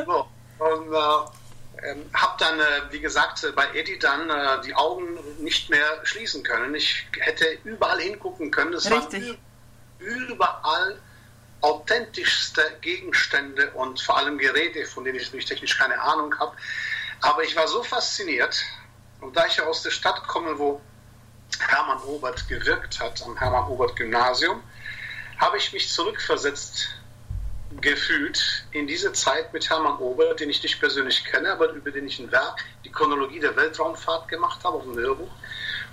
[0.05, 0.27] So,
[0.59, 5.69] und äh, ähm, habe dann, äh, wie gesagt, bei Eddie dann äh, die Augen nicht
[5.69, 6.75] mehr schließen können.
[6.75, 8.71] Ich hätte überall hingucken können.
[8.71, 9.27] Das Richtig.
[9.27, 9.37] waren
[9.99, 10.99] überall
[11.61, 16.55] authentischste Gegenstände und vor allem Geräte, von denen ich natürlich technisch keine Ahnung habe.
[17.21, 18.63] Aber ich war so fasziniert,
[19.21, 20.81] und da ich ja aus der Stadt komme, wo
[21.59, 24.63] Hermann Obert gewirkt hat, am Hermann Obert Gymnasium,
[25.41, 26.87] habe ich mich zurückversetzt
[27.81, 32.05] gefühlt in diese Zeit mit Hermann Obert, den ich nicht persönlich kenne, aber über den
[32.07, 35.31] ich ein Werk, die Chronologie der Weltraumfahrt gemacht habe, auf dem Hörbuch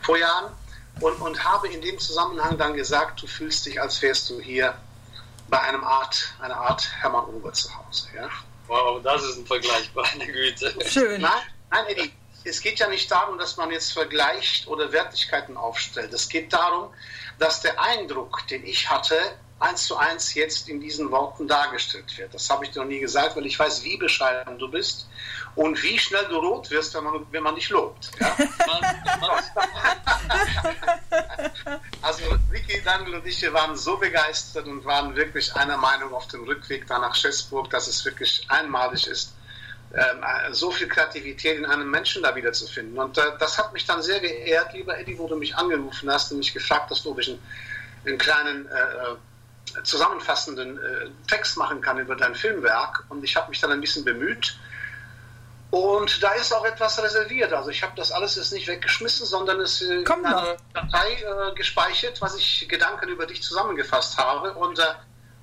[0.02, 0.52] vor Jahren
[1.00, 4.76] und, und habe in dem Zusammenhang dann gesagt, du fühlst dich, als wärst du hier
[5.48, 8.08] bei einem Art, einer Art Hermann Ober zu Hause.
[8.14, 8.28] Ja?
[8.66, 10.74] Wow, das ist ein Vergleich, meine Güte.
[10.84, 11.22] Schön.
[11.22, 12.12] Nein, nein, Eddie,
[12.44, 16.12] es geht ja nicht darum, dass man jetzt vergleicht oder Wertigkeiten aufstellt.
[16.12, 16.92] Es geht darum,
[17.38, 19.16] dass der Eindruck, den ich hatte,
[19.60, 22.32] eins zu eins jetzt in diesen Worten dargestellt wird.
[22.32, 25.08] Das habe ich dir noch nie gesagt, weil ich weiß, wie bescheiden du bist
[25.56, 28.10] und wie schnell du rot wirst, wenn man, wenn man dich lobt.
[28.20, 28.36] Ja?
[32.02, 36.28] also Vicky, Daniel und ich, wir waren so begeistert und waren wirklich einer Meinung auf
[36.28, 39.34] dem Rückweg da nach Schäßburg, dass es wirklich einmalig ist,
[40.52, 42.98] so viel Kreativität in einem Menschen da wieder zu finden.
[42.98, 46.30] Und äh, das hat mich dann sehr geehrt, lieber Eddie, wo du mich angerufen hast
[46.30, 47.42] und mich gefragt hast, ob ich einen,
[48.06, 49.16] einen kleinen äh, äh
[49.84, 53.04] zusammenfassenden äh, Text machen kann über dein Filmwerk.
[53.10, 54.58] Und ich habe mich dann ein bisschen bemüht.
[55.70, 57.52] Und da ist auch etwas reserviert.
[57.52, 61.54] Also ich habe das alles jetzt nicht weggeschmissen, sondern es äh, in einer Datei äh,
[61.54, 64.54] gespeichert, was ich Gedanken über dich zusammengefasst habe.
[64.54, 64.82] Und äh,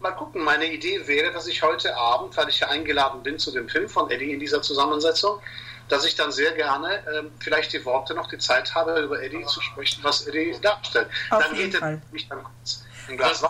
[0.05, 3.51] mal gucken, meine Idee wäre, dass ich heute Abend, weil ich ja eingeladen bin zu
[3.51, 5.41] dem Film von Eddie in dieser Zusammensetzung,
[5.89, 9.43] dass ich dann sehr gerne äh, vielleicht die Worte noch die Zeit habe, über Eddie
[9.45, 11.07] zu sprechen, was Eddie darstellt.
[11.31, 12.83] Auf dann geht es mich dann kurz.
[13.17, 13.43] Das,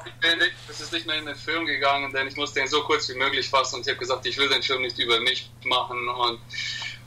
[0.67, 3.15] das ist nicht mehr in den Film gegangen, denn ich musste ihn so kurz wie
[3.15, 6.39] möglich fassen und ich habe gesagt, ich will den Film nicht über mich machen und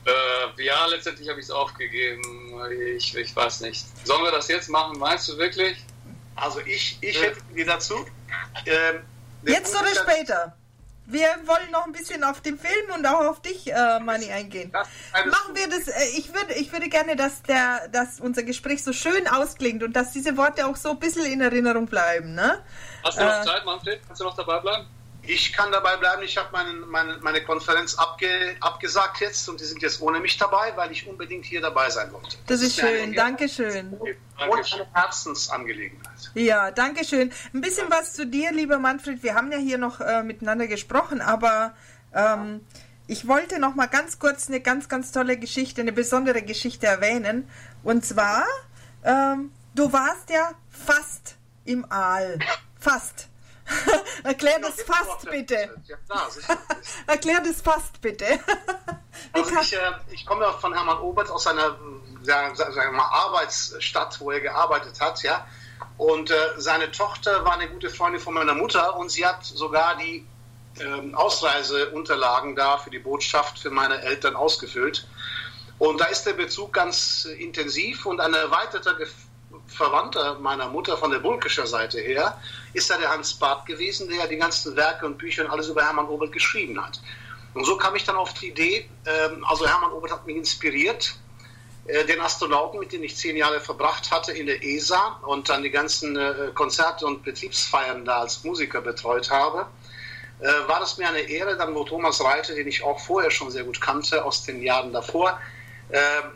[0.05, 2.23] äh, ja, letztendlich habe ich es aufgegeben.
[2.95, 3.85] Ich, ich weiß nicht.
[4.05, 4.97] Sollen wir das jetzt machen?
[4.97, 5.77] Meinst du wirklich?
[6.35, 8.05] Also ich, ich hätte die dazu.
[8.65, 9.03] Ähm,
[9.43, 10.55] jetzt oder später?
[11.05, 14.71] Wir wollen noch ein bisschen auf den Film und auch auf dich, äh, Mani, eingehen.
[14.71, 15.87] Machen wir das.
[15.87, 19.93] Äh, ich, würde, ich würde gerne, dass, der, dass unser Gespräch so schön ausklingt und
[19.93, 22.35] dass diese Worte auch so ein bisschen in Erinnerung bleiben.
[22.35, 22.63] Ne?
[23.03, 24.01] Hast du noch äh, Zeit, Manfred?
[24.05, 24.87] Kannst du noch dabei bleiben?
[25.29, 26.23] Ich kann dabei bleiben.
[26.23, 30.37] Ich habe meine, meine, meine Konferenz abge, abgesagt jetzt und die sind jetzt ohne mich
[30.37, 32.35] dabei, weil ich unbedingt hier dabei sein wollte.
[32.47, 33.13] Das, das ist schön.
[33.13, 33.93] Dankeschön.
[33.93, 36.31] Und eine Herzensangelegenheit.
[36.33, 37.31] Ja, danke schön.
[37.53, 39.21] Ein bisschen was zu dir, lieber Manfred.
[39.21, 41.75] Wir haben ja hier noch äh, miteinander gesprochen, aber
[42.15, 42.61] ähm,
[43.05, 47.47] ich wollte noch mal ganz kurz eine ganz, ganz tolle Geschichte, eine besondere Geschichte erwähnen.
[47.83, 48.45] Und zwar,
[49.03, 52.39] ähm, du warst ja fast im Aal.
[52.79, 53.29] Fast.
[54.23, 55.55] Erklär das fast bitte.
[57.07, 58.25] Erklär das fast bitte.
[59.33, 61.77] also ich, äh, ich komme ja von Hermann Obert aus seiner
[62.23, 65.45] ja, sagen mal, Arbeitsstadt, wo er gearbeitet hat, ja.
[65.97, 69.97] Und äh, seine Tochter war eine gute Freundin von meiner Mutter und sie hat sogar
[69.97, 70.25] die
[70.79, 75.07] äh, Ausreiseunterlagen da für die Botschaft für meine Eltern ausgefüllt.
[75.77, 78.97] Und da ist der Bezug ganz intensiv und ein erweiterter
[79.67, 82.37] Verwandter meiner Mutter von der Bulkischer Seite her
[82.73, 85.67] ist ja der Hans Barth gewesen, der ja die ganzen Werke und Bücher und alles
[85.67, 87.01] über Hermann Obert geschrieben hat.
[87.53, 91.15] Und so kam ich dann auf die Idee, ähm, also Hermann Obert hat mich inspiriert,
[91.85, 95.63] äh, den Astronauten, mit denen ich zehn Jahre verbracht hatte in der ESA und dann
[95.63, 99.65] die ganzen äh, Konzerte und Betriebsfeiern da als Musiker betreut habe,
[100.39, 103.49] äh, war es mir eine Ehre, dann wo Thomas Reiter, den ich auch vorher schon
[103.49, 105.39] sehr gut kannte aus den Jahren davor,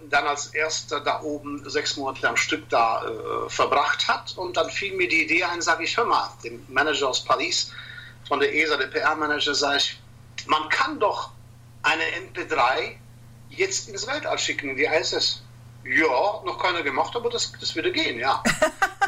[0.09, 4.35] dann als erster da oben sechs Monate am Stück da äh, verbracht hat.
[4.37, 7.71] Und dann fiel mir die Idee ein, sage ich, hör mal, dem Manager aus Paris,
[8.27, 9.99] von der ESA, der PR-Manager, sage ich,
[10.47, 11.31] man kann doch
[11.83, 12.95] eine MP3
[13.49, 15.43] jetzt ins Weltall schicken, in die ISS.
[15.83, 18.41] Ja, noch keiner gemacht, aber das, das würde gehen, ja.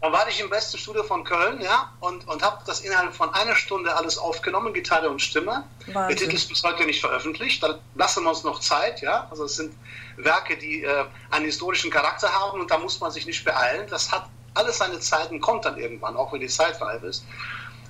[0.00, 3.32] Dann war ich im besten Studio von Köln, ja, und, und habe das innerhalb von
[3.32, 5.64] einer Stunde alles aufgenommen, Gitarre und Stimme.
[5.86, 6.08] Wahnsinn.
[6.08, 7.62] Der Titel ist bis heute nicht veröffentlicht.
[7.62, 9.26] Da lassen wir uns noch Zeit, ja.
[9.30, 9.74] Also es sind
[10.16, 13.86] Werke, die äh, einen historischen Charakter haben und da muss man sich nicht beeilen.
[13.88, 17.24] Das hat alles seine Zeit und kommt dann irgendwann, auch wenn die Zeit reif ist.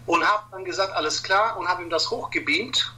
[0.06, 2.94] Und habe dann gesagt, alles klar, und habe ihm das hochgebeamt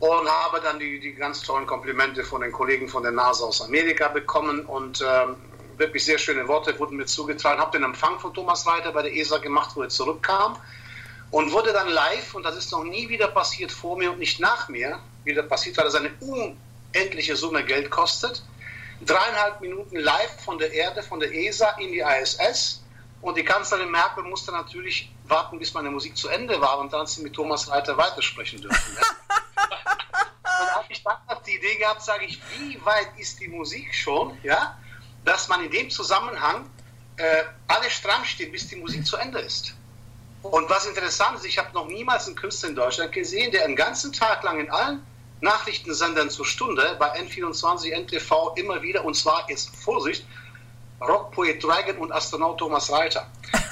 [0.00, 3.62] und habe dann die, die ganz tollen Komplimente von den Kollegen von der NASA aus
[3.62, 5.36] Amerika bekommen und ähm,
[5.78, 7.60] wirklich sehr schöne Worte wurden mir zugetragen.
[7.60, 10.56] Habe den Empfang von Thomas Reiter bei der ESA gemacht, wo er zurückkam
[11.34, 14.38] und wurde dann live, und das ist noch nie wieder passiert vor mir und nicht
[14.38, 18.42] nach mir, wieder passiert, weil es eine unendliche Summe Geld kostet.
[19.04, 22.84] Dreieinhalb Minuten live von der Erde, von der ESA in die ISS.
[23.20, 27.06] Und die Kanzlerin Merkel musste natürlich warten, bis meine Musik zu Ende war und dann
[27.06, 28.96] sie mit Thomas Reiter weitersprechen dürfen.
[28.96, 30.60] Ja.
[30.60, 34.38] und habe ich dann die Idee gehabt, sage ich, wie weit ist die Musik schon,
[34.42, 34.78] ja,
[35.24, 36.68] dass man in dem Zusammenhang
[37.16, 39.74] äh, alle stramm steht, bis die Musik zu Ende ist.
[40.42, 43.76] Und was interessant ist, ich habe noch niemals einen Künstler in Deutschland gesehen, der einen
[43.76, 45.04] ganzen Tag lang in allen
[45.40, 50.26] Nachrichtensendern zur Stunde bei N24, NTV immer wieder, und zwar jetzt Vorsicht,
[51.00, 53.26] Rockpoet Dragon und Astronaut Thomas Reiter.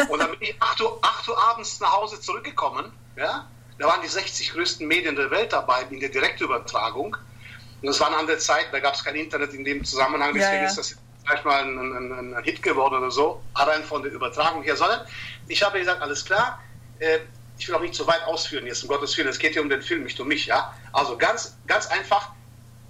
[0.09, 3.47] Und dann bin ich 8 Uhr, 8 Uhr abends nach Hause zurückgekommen, ja,
[3.79, 7.17] da waren die 60 größten Medien der Welt dabei in der Direktübertragung.
[7.17, 10.55] Und das war eine andere Zeit, da gab es kein Internet in dem Zusammenhang, deswegen
[10.55, 10.69] ja, ja.
[10.69, 14.63] ist das vielleicht mal ein, ein, ein, Hit geworden oder so, rein von der Übertragung
[14.63, 15.01] her, sondern
[15.49, 16.61] ich habe gesagt, alles klar,
[16.99, 17.21] äh,
[17.59, 19.69] ich will auch nicht zu weit ausführen jetzt, um Gottes Willen, es geht hier um
[19.69, 20.75] den Film, nicht um mich, ja.
[20.93, 22.31] Also ganz, ganz einfach,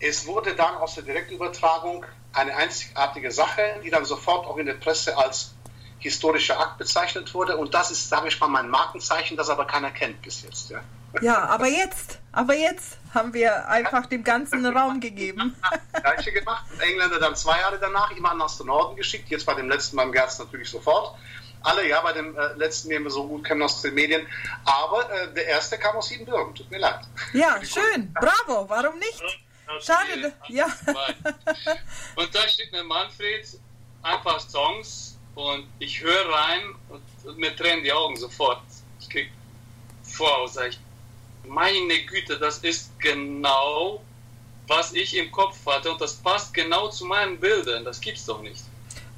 [0.00, 4.74] es wurde dann aus der Direktübertragung eine einzigartige Sache, die dann sofort auch in der
[4.74, 5.54] Presse als
[5.98, 7.56] historischer Akt bezeichnet wurde.
[7.56, 10.70] Und das ist, sage ich mal, mein Markenzeichen, das aber keiner kennt bis jetzt.
[10.70, 10.82] Ja,
[11.20, 15.54] ja aber jetzt, aber jetzt haben wir einfach dem ganzen Raum gegeben.
[15.92, 16.64] Gleiche gemacht.
[16.78, 19.28] Engländer dann zwei Jahre danach immer nach den Norden geschickt.
[19.28, 21.16] Jetzt bei dem letzten beim Gerz natürlich sofort.
[21.64, 24.26] Alle, ja, bei dem äh, letzten, den wir so gut kennen aus den Medien.
[24.64, 26.54] Aber äh, der erste kam aus Siebenbürgen.
[26.54, 27.00] Tut mir leid.
[27.34, 28.12] Ja, schön.
[28.14, 28.68] Bravo.
[28.68, 29.22] Warum nicht?
[29.80, 30.32] Schade.
[30.48, 30.66] Ja.
[32.16, 33.46] Und da steht mir Manfred
[34.02, 38.62] ein paar Songs und ich höre rein und, und mir tränen die Augen sofort.
[39.00, 39.30] Ich krieg
[40.02, 40.80] vor, sag ich,
[41.46, 44.02] meine Güte, das ist genau,
[44.66, 47.84] was ich im Kopf hatte und das passt genau zu meinen Bildern.
[47.84, 48.62] Das gibt's doch nicht.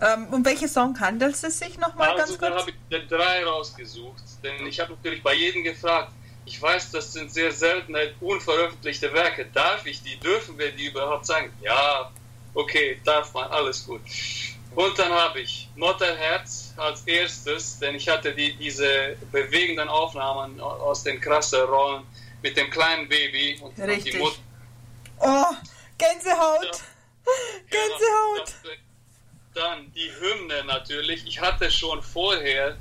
[0.00, 2.52] Ähm, um welche Song handelt es sich nochmal also, ganz kurz?
[2.52, 6.12] Da habe ich drei rausgesucht, denn ich habe natürlich bei jedem gefragt.
[6.46, 9.46] Ich weiß, das sind sehr seltene, unveröffentlichte Werke.
[9.54, 11.50] Darf ich die, dürfen wir die überhaupt sagen?
[11.62, 12.10] Ja,
[12.52, 14.02] okay, darf man, alles gut.
[14.74, 21.04] Und dann habe ich Motterherz als erstes, denn ich hatte die, diese bewegenden Aufnahmen aus
[21.04, 22.02] den krassen Rollen
[22.44, 24.12] mit dem kleinen Baby und, Richtig.
[24.12, 24.36] die Mutter.
[25.18, 25.54] Oh,
[25.96, 26.62] Gänsehaut!
[26.62, 27.32] Ja.
[27.70, 28.54] Gänsehaut!
[29.54, 31.26] Dann die Hymne natürlich.
[31.26, 32.76] Ich hatte schon vorher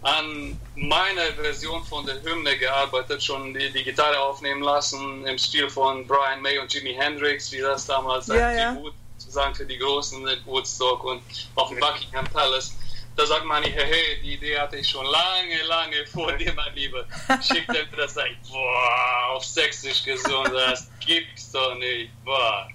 [0.00, 5.68] an meiner Version von der Hymne gearbeitet, schon die, die Gitarre aufnehmen lassen im Stil
[5.68, 8.72] von Brian May und Jimi Hendrix, wie das damals ja, ja.
[8.72, 11.22] Tribut sozusagen für die Großen in Woodstock und
[11.56, 12.72] auf dem Buckingham Palace.
[13.16, 16.74] Da sagt man nicht, hey, die Idee hatte ich schon lange, lange vor dir, mein
[16.74, 17.04] Lieber.
[17.42, 22.68] Schickt er mir das, sagt, boah, auf Sächsisch gesungen, das gibt's doch nicht, boah.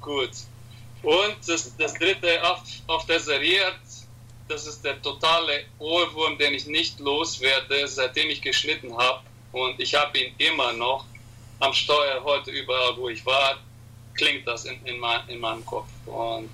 [0.00, 0.30] Gut.
[1.02, 3.78] Und das, das dritte, auf, auf deseriert,
[4.48, 9.22] das ist der totale Ohrwurm, den ich nicht loswerde, seitdem ich geschnitten habe.
[9.52, 11.04] Und ich habe ihn immer noch
[11.60, 13.58] am Steuer heute überall, wo ich war
[14.18, 15.88] klingt das in, in, mein, in meinem Kopf.
[16.04, 16.50] Und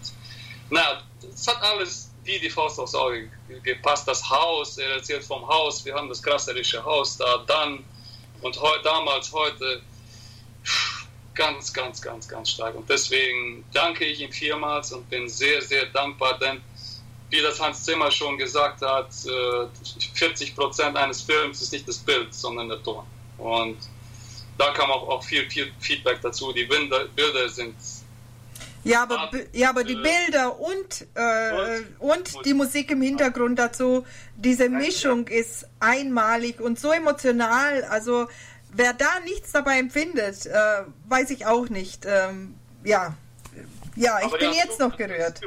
[0.70, 3.30] na, es hat alles wie die Faust aufs Auge
[3.62, 4.08] gepasst.
[4.08, 7.84] Das Haus, er erzählt vom Haus, wir haben das krasserische Haus da, dann
[8.40, 9.82] und heu, damals, heute
[11.34, 12.74] ganz, ganz, ganz, ganz stark.
[12.74, 16.60] Und deswegen danke ich ihm vielmals und bin sehr, sehr dankbar, denn
[17.30, 19.08] wie das Hans Zimmer schon gesagt hat,
[20.14, 23.04] 40 äh, Prozent eines Films ist nicht das Bild, sondern der Ton.
[23.38, 23.78] Und
[24.56, 26.52] da kam auch, auch viel, viel Feedback dazu.
[26.52, 27.74] Die Bilder, Bilder sind.
[28.84, 34.06] Ja, aber, ja, aber die Bilder und, äh, und, und die Musik im Hintergrund dazu,
[34.36, 37.84] diese Mischung ist einmalig und so emotional.
[37.84, 38.28] Also,
[38.72, 42.04] wer da nichts dabei empfindet, äh, weiß ich auch nicht.
[42.06, 43.16] Ähm, ja,
[43.96, 45.40] Ja, ich Aber bin jetzt noch gerührt.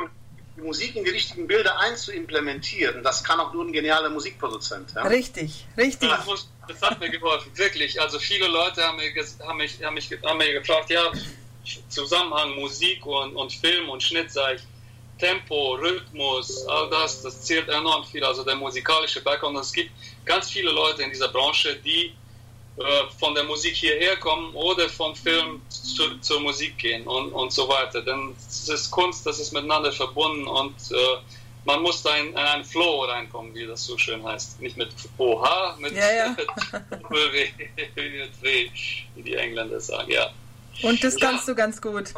[0.56, 4.94] Die Musik in die richtigen Bilder einzuimplementieren, das kann auch nur ein genialer Musikproduzent.
[4.96, 5.04] Ja?
[5.04, 6.10] Richtig, richtig.
[6.10, 6.26] Ja,
[6.68, 8.02] das, hat mir geholfen, wirklich.
[8.02, 9.12] Also viele Leute haben, mir,
[9.48, 11.12] haben, mich, haben, mich, haben mich gefragt, ja,
[11.90, 14.62] Zusammenhang Musik und, und Film und Schnitt, sage ich,
[15.18, 18.24] Tempo, Rhythmus, all das, das zählt enorm viel.
[18.24, 19.58] Also der musikalische Background.
[19.58, 19.92] Es gibt
[20.26, 22.14] ganz viele Leute in dieser Branche, die
[22.78, 22.84] äh,
[23.20, 27.68] von der Musik hierher kommen oder vom Film zu, zur Musik gehen und, und so
[27.68, 28.02] weiter.
[28.02, 31.18] Denn es ist Kunst, das ist miteinander verbunden und äh,
[31.66, 34.62] man muss da in, in einen Flow reinkommen, wie das so schön heißt.
[34.62, 36.38] Nicht mit OH, mit, ja, ja.
[38.42, 40.30] wie die Engländer sagen, ja.
[40.84, 41.54] Und das kannst ja.
[41.54, 42.14] du ganz gut.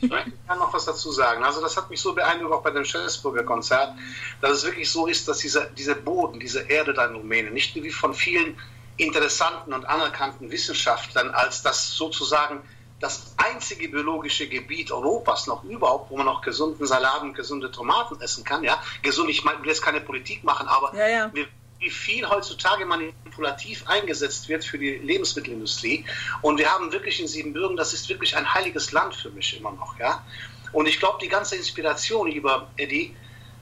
[0.00, 1.44] Ich kann noch was dazu sagen.
[1.44, 3.94] Also das hat mich so beeindruckt auch bei dem Schellsburger Konzert,
[4.40, 7.74] dass es wirklich so ist, dass dieser, dieser Boden, diese Erde da in Rumänien, nicht
[7.74, 8.56] wie von vielen
[8.96, 12.62] interessanten und anerkannten Wissenschaftlern als das sozusagen
[13.00, 18.44] das einzige biologische Gebiet Europas noch überhaupt, wo man noch gesunden Salaten, gesunde Tomaten essen
[18.44, 18.64] kann.
[18.64, 19.30] Ja, gesund.
[19.30, 21.30] Ich will jetzt keine Politik machen, aber ja, ja.
[21.32, 21.46] Wir,
[21.78, 26.04] wie viel heutzutage manipulativ eingesetzt wird für die Lebensmittelindustrie.
[26.42, 29.72] Und wir haben wirklich in Siebenbürgen, das ist wirklich ein heiliges Land für mich immer
[29.72, 29.98] noch.
[29.98, 30.24] Ja,
[30.72, 33.14] und ich glaube, die ganze Inspiration, lieber Eddie,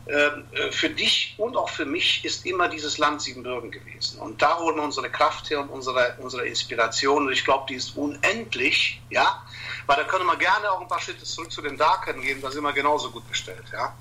[0.09, 4.21] ähm, äh, für dich und auch für mich ist immer dieses Land Siebenbürgen gewesen.
[4.21, 7.27] Und da holen wir unsere Kraft her und unsere, unsere Inspiration.
[7.27, 9.43] Und ich glaube, die ist unendlich, ja.
[9.87, 12.53] Weil da können wir gerne auch ein paar Schritte zurück zu den Darkern gehen, da
[12.53, 13.97] sind wir genauso gut bestellt, ja.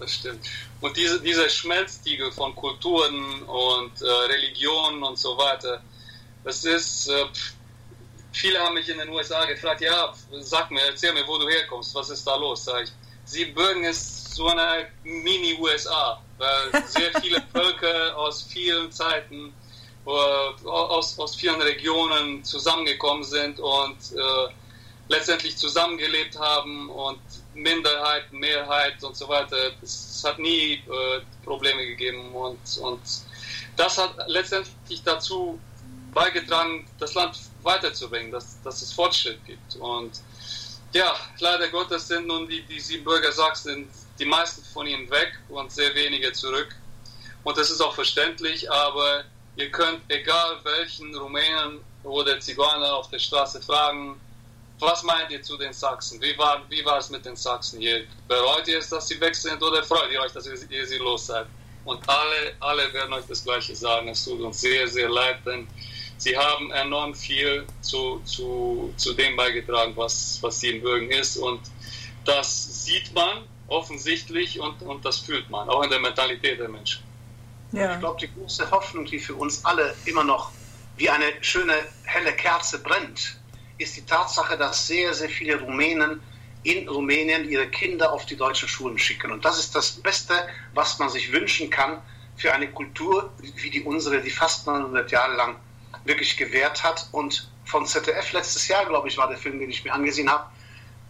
[0.00, 0.46] Das stimmt.
[0.80, 5.82] Und diese, dieser Schmelztiegel von Kulturen und äh, Religionen und so weiter,
[6.42, 7.26] das ist, äh,
[8.32, 11.94] viele haben mich in den USA gefragt, ja, sag mir, erzähl mir, wo du herkommst,
[11.94, 12.64] was ist da los?
[12.64, 12.92] Sag ich,
[13.26, 19.52] Siebenbürgen ist so eine Mini-USA, weil sehr viele Völker aus vielen Zeiten,
[20.06, 20.10] äh,
[20.66, 24.52] aus, aus vielen Regionen zusammengekommen sind und äh,
[25.08, 27.20] letztendlich zusammengelebt haben und
[27.54, 29.72] Minderheit, Mehrheit und so weiter.
[29.82, 33.00] Es hat nie äh, Probleme gegeben und, und
[33.76, 35.58] das hat letztendlich dazu
[36.12, 39.76] beigetragen, das Land weiterzubringen, dass, dass es Fortschritt gibt.
[39.76, 40.20] Und
[40.92, 45.72] ja, leider Gottes sind nun die, die Siebenbürger Sachsen die meisten von ihnen weg und
[45.72, 46.68] sehr wenige zurück.
[47.42, 49.24] Und das ist auch verständlich, aber
[49.56, 54.20] ihr könnt egal welchen Rumänen oder Zigeuner auf der Straße fragen,
[54.80, 56.20] was meint ihr zu den Sachsen?
[56.20, 58.04] Wie war, wie war es mit den Sachsen hier?
[58.28, 60.98] Bereut ihr es, dass sie weg sind oder freut ihr euch, dass ihr, ihr sie
[60.98, 61.46] los seid?
[61.84, 64.08] Und alle, alle werden euch das Gleiche sagen.
[64.08, 65.66] Es tut uns sehr, sehr leid, denn
[66.18, 71.36] sie haben enorm viel zu, zu, zu dem beigetragen, was, was Siebenbürgen ist.
[71.36, 71.60] Und
[72.24, 77.02] das sieht man offensichtlich und, und das fühlt man, auch in der Mentalität der Menschen.
[77.72, 77.94] Ja.
[77.94, 80.50] Ich glaube, die große Hoffnung, die für uns alle immer noch
[80.96, 83.39] wie eine schöne helle Kerze brennt,
[83.80, 86.20] ist die Tatsache, dass sehr, sehr viele Rumänen
[86.62, 89.32] in Rumänien ihre Kinder auf die deutschen Schulen schicken.
[89.32, 90.34] Und das ist das Beste,
[90.74, 92.02] was man sich wünschen kann
[92.36, 95.56] für eine Kultur wie die unsere, die fast 900 Jahre lang
[96.04, 97.08] wirklich gewährt hat.
[97.12, 100.44] Und von ZDF letztes Jahr, glaube ich, war der Film, den ich mir angesehen habe,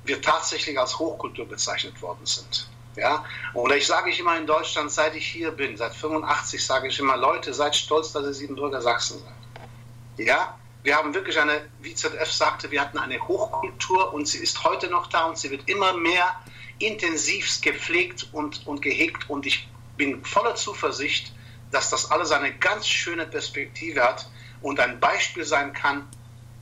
[0.04, 2.68] wir tatsächlich als Hochkultur bezeichnet worden sind.
[2.96, 3.24] Ja?
[3.54, 6.98] Oder ich sage ich immer in Deutschland, seit ich hier bin, seit 85 sage ich
[6.98, 10.26] immer, Leute, seid stolz, dass ihr Siebenbürger Sachsen seid.
[10.26, 14.64] Ja, wir haben wirklich eine, wie ZF sagte, wir hatten eine Hochkultur und sie ist
[14.64, 16.40] heute noch da und sie wird immer mehr
[16.78, 21.32] intensivst gepflegt und, und gehegt und ich bin voller Zuversicht,
[21.70, 24.28] dass das alles eine ganz schöne Perspektive hat
[24.62, 26.08] und ein Beispiel sein kann,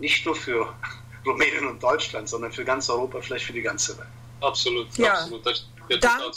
[0.01, 0.75] nicht nur für
[1.27, 4.09] Rumänien und Deutschland, sondern für ganz Europa, vielleicht für die ganze Welt.
[4.41, 5.15] Absolut, ja.
[5.15, 5.47] absolut.
[5.47, 5.67] Das
[6.01, 6.35] dank,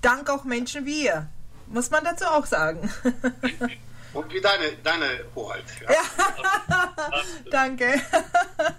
[0.00, 1.28] dank auch Menschen wie ihr,
[1.66, 2.92] muss man dazu auch sagen.
[4.14, 5.64] Und wie deine, deine Hoheit.
[5.82, 5.92] Ja.
[5.92, 7.22] ja.
[7.50, 8.00] Danke.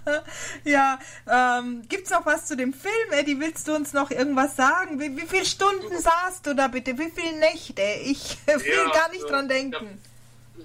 [0.64, 3.40] ja, ähm, gibt es noch was zu dem Film, Eddie?
[3.40, 5.00] Willst du uns noch irgendwas sagen?
[5.00, 6.96] Wie, wie viele Stunden saßt du da bitte?
[6.98, 7.82] Wie viele Nächte?
[8.04, 10.00] Ich will ja, gar nicht dran denken.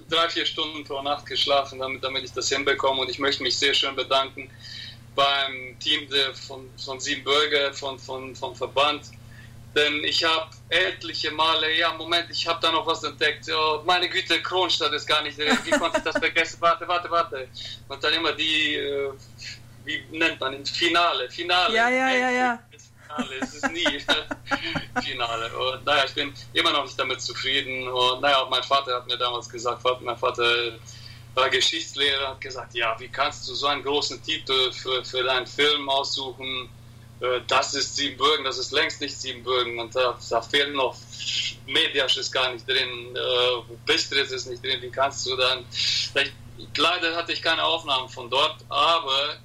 [0.08, 3.02] Drei, vier Stunden pro Nacht geschlafen, damit, damit ich das hinbekomme.
[3.02, 4.48] Und ich möchte mich sehr schön bedanken
[5.16, 9.02] beim Team de, von, von Siebenbürger, von, von, vom Verband.
[9.74, 13.48] Denn ich habe etliche Male, ja, Moment, ich habe da noch was entdeckt.
[13.52, 15.38] Oh, meine Güte, Kronstadt ist gar nicht.
[15.38, 16.56] Wie konnte ich das vergessen?
[16.60, 17.48] Warte, warte, warte.
[17.88, 19.12] Und dann immer die, äh,
[19.84, 20.70] wie nennt man es?
[20.70, 21.74] Finale, Finale.
[21.74, 22.58] Ja, ja, ja, ja.
[22.70, 23.36] Finale.
[23.40, 24.00] Es ist nie
[25.04, 25.56] Finale.
[25.56, 27.88] Und naja, ich bin immer noch nicht damit zufrieden.
[27.88, 30.72] Und naja, auch mein Vater hat mir damals gesagt, mein Vater
[31.34, 35.46] war Geschichtslehrer, hat gesagt, ja, wie kannst du so einen großen Titel für, für deinen
[35.46, 36.68] Film aussuchen?
[37.20, 40.96] Äh, das ist Siebenbürgen, das ist längst nicht Siebenbürgen und da, da fehlt noch
[41.66, 45.64] Mediasch ist gar nicht drin, äh, Bistritz ist nicht drin, wie kannst du dann...
[46.76, 49.36] leider hatte ich keine Aufnahmen von dort, aber,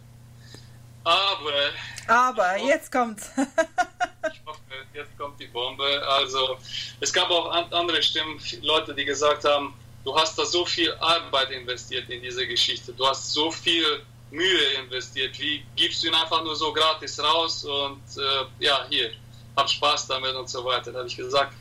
[1.03, 1.71] aber
[2.07, 3.31] Aber jetzt kommt's.
[3.37, 4.59] ich hoffe,
[4.93, 6.03] jetzt kommt die Bombe.
[6.07, 6.57] Also,
[6.99, 9.73] es gab auch andere Stimmen, Leute, die gesagt haben,
[10.03, 14.73] du hast da so viel Arbeit investiert in diese Geschichte, du hast so viel Mühe
[14.83, 19.11] investiert, wie gibst du ihn einfach nur so gratis raus und äh, ja, hier,
[19.55, 20.91] hab Spaß damit und so weiter.
[20.91, 21.53] Da habe ich gesagt,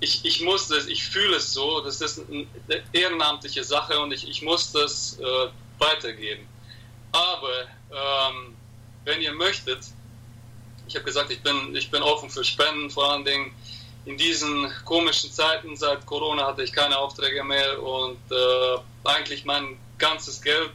[0.00, 2.46] ich, ich muss das, ich fühle es so, das ist eine
[2.92, 5.48] ehrenamtliche Sache und ich, ich muss das äh,
[5.78, 6.46] weitergeben.
[7.12, 8.56] Aber ähm,
[9.04, 9.80] wenn ihr möchtet,
[10.86, 13.54] ich habe gesagt, ich bin, ich bin offen für Spenden, vor allen Dingen
[14.04, 19.78] in diesen komischen Zeiten, seit Corona hatte ich keine Aufträge mehr und äh, eigentlich mein
[19.98, 20.70] ganzes Geld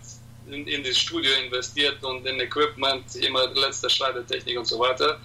[0.47, 5.19] in, in das Studio investiert und in Equipment, immer letzter Schritt Technik und so weiter.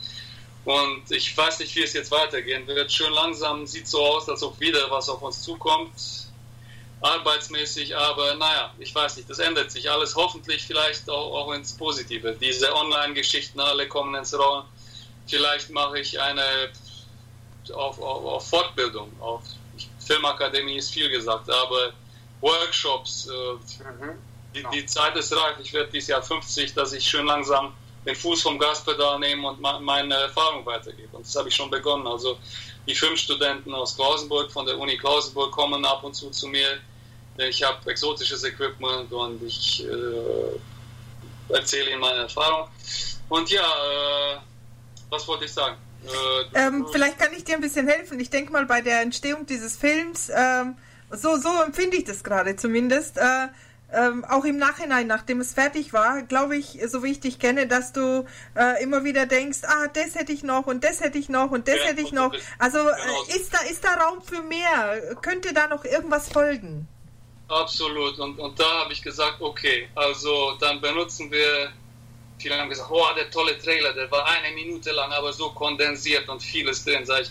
[0.64, 2.90] Und ich weiß nicht, wie es jetzt weitergehen wird.
[2.90, 5.92] Schön langsam sieht so aus, als ob wieder was auf uns zukommt,
[7.00, 7.96] arbeitsmäßig.
[7.96, 12.36] Aber naja, ich weiß nicht, das ändert sich alles hoffentlich vielleicht auch, auch ins Positive.
[12.40, 14.64] Diese Online-Geschichten alle kommen ins Rollen.
[15.28, 16.70] Vielleicht mache ich eine
[17.72, 19.42] auf, auf, auf Fortbildung, auf
[20.06, 21.92] Filmakademie ist viel gesagt, aber
[22.40, 23.52] Workshops, äh,
[23.82, 24.18] mhm.
[24.56, 25.56] Die, die, Zeit ist reif.
[25.62, 29.60] Ich werde dieses Jahr 50, dass ich schön langsam den Fuß vom Gaspedal nehme und
[29.60, 31.16] meine Erfahrung weitergebe.
[31.16, 32.06] Und das habe ich schon begonnen.
[32.06, 32.38] Also
[32.86, 36.78] die fünf Studenten aus Klausenburg von der Uni Klausenburg kommen ab und zu zu mir.
[37.36, 42.68] Ich habe exotisches Equipment und ich äh, erzähle ihnen meine Erfahrung.
[43.28, 44.38] Und ja, äh,
[45.10, 45.76] was wollte ich sagen?
[46.04, 48.20] Äh, ähm, vielleicht kann ich dir ein bisschen helfen.
[48.20, 50.76] Ich denke mal, bei der Entstehung dieses Films, ähm,
[51.10, 53.48] so, so empfinde ich das gerade zumindest, äh,
[53.92, 57.66] ähm, auch im Nachhinein, nachdem es fertig war, glaube ich, so wie ich dich kenne,
[57.66, 58.26] dass du
[58.56, 61.68] äh, immer wieder denkst, ah, das hätte ich noch und das hätte ich noch und
[61.68, 62.32] das ja, hätte ich noch.
[62.58, 63.22] Also genau.
[63.28, 65.16] ist, da, ist da Raum für mehr?
[65.22, 66.88] Könnte da noch irgendwas folgen?
[67.48, 68.18] Absolut.
[68.18, 71.72] Und, und da habe ich gesagt, okay, also dann benutzen wir
[72.38, 76.28] Viele haben gesagt, oh, der tolle Trailer, der war eine Minute lang, aber so kondensiert
[76.28, 77.06] und vieles drin.
[77.06, 77.30] Sag ich,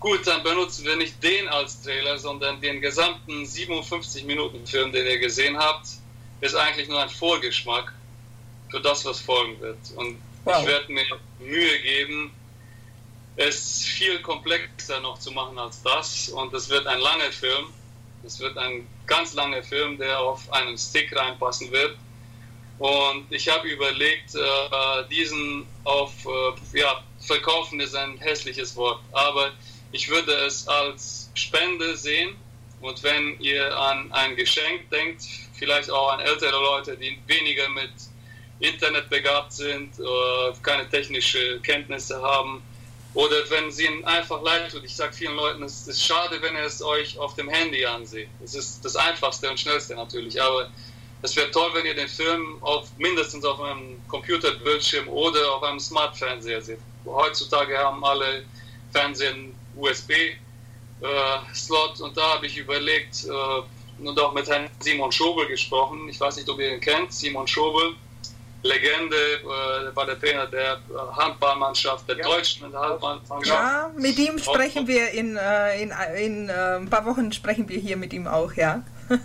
[0.00, 5.06] gut, dann benutzen wir nicht den als Trailer, sondern den gesamten 57 Minuten Film, den
[5.06, 5.86] ihr gesehen habt,
[6.40, 7.92] ist eigentlich nur ein Vorgeschmack
[8.70, 9.78] für das, was folgen wird.
[9.96, 10.60] Und wow.
[10.60, 11.04] ich werde mir
[11.38, 12.32] Mühe geben,
[13.36, 16.28] es viel komplexer noch zu machen als das.
[16.30, 17.66] Und es wird ein langer Film.
[18.24, 21.96] Es wird ein ganz langer Film, der auf einen Stick reinpassen wird.
[22.78, 29.52] Und ich habe überlegt, äh, diesen auf, äh, ja, verkaufen ist ein hässliches Wort, aber
[29.92, 32.36] ich würde es als Spende sehen.
[32.80, 35.22] Und wenn ihr an ein Geschenk denkt,
[35.58, 37.92] vielleicht auch an ältere Leute, die weniger mit
[38.60, 42.62] Internet begabt sind, äh, keine technische Kenntnisse haben,
[43.14, 44.84] oder wenn sie ihnen einfach leid tut.
[44.84, 48.28] Ich sage vielen Leuten, es ist schade, wenn ihr es euch auf dem Handy ansieht.
[48.42, 50.70] Es ist das Einfachste und Schnellste natürlich, aber
[51.22, 55.80] es wäre toll, wenn ihr den Film auf, mindestens auf einem Computerbildschirm oder auf einem
[55.80, 56.78] Smart-Fernseher seht.
[57.04, 58.44] Heutzutage haben alle
[58.92, 65.12] Fernseher einen USB-Slot äh, und da habe ich überlegt äh, und auch mit Herrn Simon
[65.12, 66.08] Schobel gesprochen.
[66.08, 67.12] Ich weiß nicht, ob ihr ihn kennt.
[67.12, 67.94] Simon Schobel,
[68.62, 70.80] Legende, äh, war der Trainer der
[71.16, 72.24] Handballmannschaft, der ja.
[72.24, 73.46] deutschen Handballmannschaft.
[73.46, 75.38] Ja, mit ihm sprechen wir in,
[75.78, 78.82] in, in, in ein paar Wochen sprechen wir hier mit ihm auch, ja.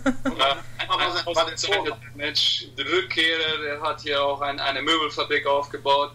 [2.14, 6.12] Mensch, der Rückkehrer, der hat hier auch ein, eine Möbelfabrik aufgebaut.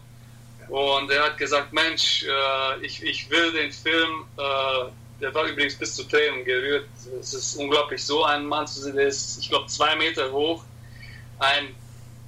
[0.72, 5.76] Und er hat gesagt, Mensch, äh, ich, ich will den Film, äh, der war übrigens
[5.76, 6.88] bis zu Tränen gerührt.
[7.20, 10.64] Es ist unglaublich, so einen Mann zu sehen, der ist, ich glaube, zwei Meter hoch.
[11.40, 11.76] Ein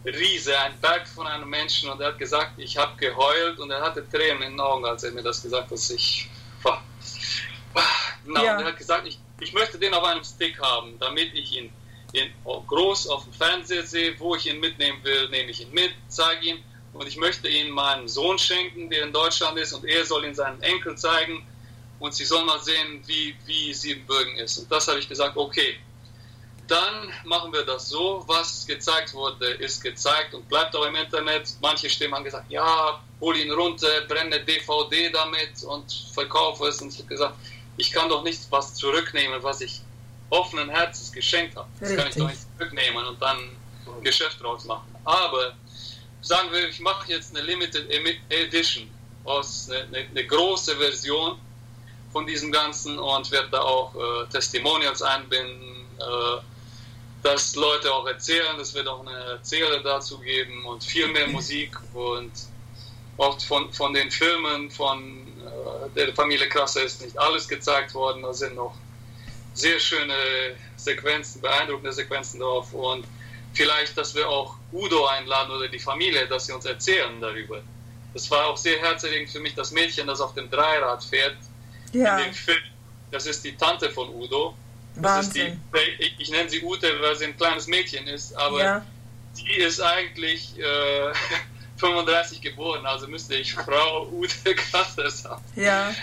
[0.05, 1.89] Riese, ein Berg von einem Menschen.
[1.89, 5.03] Und er hat gesagt, ich habe geheult und er hatte Tränen in den Augen, als
[5.03, 5.79] er mir das gesagt hat.
[5.95, 6.29] Ich,
[8.25, 8.55] genau, ja.
[8.55, 11.71] und er hat gesagt, ich ich möchte den auf einem Stick haben, damit ich ihn
[12.13, 15.91] in, groß auf dem Fernseher sehe, wo ich ihn mitnehmen will, nehme ich ihn mit,
[16.07, 16.63] zeige ihn
[16.93, 20.35] und ich möchte ihn meinem Sohn schenken, der in Deutschland ist und er soll ihn
[20.35, 21.45] seinen Enkel zeigen
[21.99, 24.57] und sie sollen mal sehen, wie, wie Siebenbürgen ist.
[24.57, 25.77] Und das habe ich gesagt, okay,
[26.67, 31.49] dann machen wir das so, was gezeigt wurde, ist gezeigt und bleibt auch im Internet.
[31.61, 36.81] Manche Stimmen haben gesagt, ja, hol ihn runter, brenne DVD damit und verkaufe es.
[36.81, 37.35] Und ich habe gesagt,
[37.77, 39.81] ich kann doch nicht was zurücknehmen, was ich
[40.29, 41.67] offenen Herzens geschenkt habe.
[41.79, 41.97] Das Richtig.
[41.97, 44.93] kann ich doch nicht zurücknehmen und dann ein Geschäft draus machen.
[45.05, 45.53] Aber
[46.23, 47.89] sagen wir, ich mache jetzt eine Limited
[48.29, 48.89] Edition
[49.23, 51.37] aus eine, eine, eine große Version
[52.11, 56.41] von diesem Ganzen und werde da auch äh, Testimonials einbinden, äh,
[57.21, 61.77] dass Leute auch erzählen, es wird auch eine Erzähler dazu geben und viel mehr Musik
[61.93, 62.31] und
[63.17, 65.23] auch von, von den Filmen von
[65.95, 68.23] der Familie Krasser ist nicht alles gezeigt worden.
[68.23, 68.75] Da sind noch
[69.53, 72.73] sehr schöne Sequenzen, beeindruckende Sequenzen drauf.
[72.73, 73.05] Und
[73.53, 77.61] vielleicht, dass wir auch Udo einladen oder die Familie, dass sie uns erzählen darüber.
[78.13, 81.37] Das war auch sehr herzerregend für mich, das Mädchen, das auf dem Dreirad fährt.
[81.91, 82.17] Ja.
[82.17, 82.63] In dem Film.
[83.11, 84.55] Das ist die Tante von Udo.
[84.95, 85.59] Wahnsinn.
[85.73, 88.85] Die, ich, ich, nenne sie Ute, weil sie ein kleines Mädchen ist, aber ja.
[89.37, 91.13] die ist eigentlich äh,
[91.77, 95.43] 35 geboren, also müsste ich Frau Ute Kasser sagen.
[95.55, 95.93] Ja.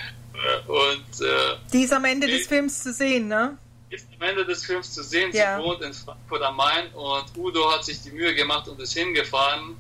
[0.67, 3.59] Und, äh, die ist am Ende des Films zu sehen, ne?
[3.91, 5.33] Ist am Ende des Films zu sehen.
[5.33, 5.59] Ja.
[5.59, 8.93] Sie wohnt in Frankfurt am Main und Udo hat sich die Mühe gemacht und ist
[8.93, 9.77] hingefahren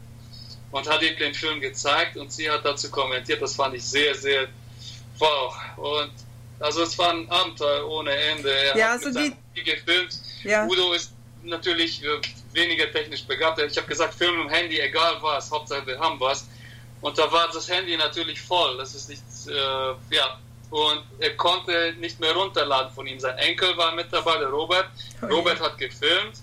[0.72, 3.40] und hat ihm den Film gezeigt und sie hat dazu kommentiert.
[3.40, 4.48] Das fand ich sehr, sehr
[5.18, 5.54] wow.
[5.76, 6.12] Und
[6.58, 8.50] also es war ein Abenteuer ohne Ende.
[8.50, 10.18] Er ja, also die gefilmt.
[10.42, 10.66] Ja.
[10.66, 12.20] Udo ist natürlich äh,
[12.52, 13.61] weniger technisch begabt.
[13.61, 16.48] Ich habe gesagt, Film im Handy, egal was, Hauptsache wir haben was.
[17.00, 18.76] Und da war das Handy natürlich voll.
[18.76, 20.38] Das ist nicht, äh, ja.
[20.71, 23.18] Und er konnte nicht mehr runterladen von ihm.
[23.18, 24.87] Sein Enkel war mit dabei, der Robert.
[25.23, 26.39] Oh, Robert hat gefilmt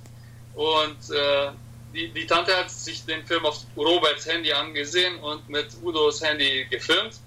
[0.54, 1.52] und äh,
[1.94, 6.66] die, die Tante hat sich den Film auf Roberts Handy angesehen und mit Udos Handy
[6.70, 7.20] gefilmt.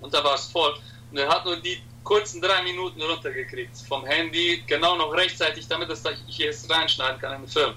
[0.00, 0.74] Und da war es voll.
[1.10, 5.90] Und er hat nur die kurzen drei Minuten runtergekriegt vom Handy, genau noch rechtzeitig, damit
[5.90, 7.74] das ich jetzt reinschneiden kann in den Film.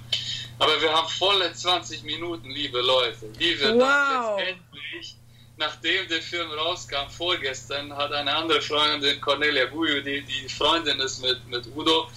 [0.57, 3.79] Aber wir haben volle 20 Minuten, liebe Leute, die wir wow.
[3.79, 5.15] dann letztendlich,
[5.57, 11.21] nachdem der Film rauskam, vorgestern, hat eine andere Freundin, Cornelia Guyu, die, die Freundin ist
[11.21, 12.07] mit, mit Udo,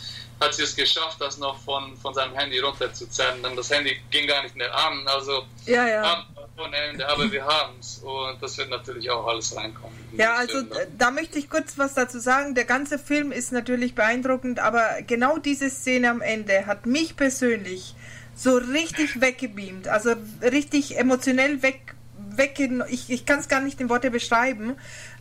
[0.41, 3.43] hat sie es geschafft, das noch von, von seinem Handy runterzuzerren.
[3.43, 5.07] Denn das Handy ging gar nicht mehr an.
[5.09, 6.26] Also ja, ja.
[6.57, 7.99] von Ende, aber wir haben es.
[7.99, 9.97] Und das wird natürlich auch alles reinkommen.
[10.16, 12.55] Ja, also Film, da möchte ich kurz was dazu sagen.
[12.55, 17.95] Der ganze Film ist natürlich beeindruckend, aber genau diese Szene am Ende hat mich persönlich
[18.36, 19.89] so richtig weggebeamt.
[19.89, 21.97] Also richtig emotionell weg,
[22.39, 22.59] weg
[22.89, 24.76] ich, ich kann es gar nicht in Worte beschreiben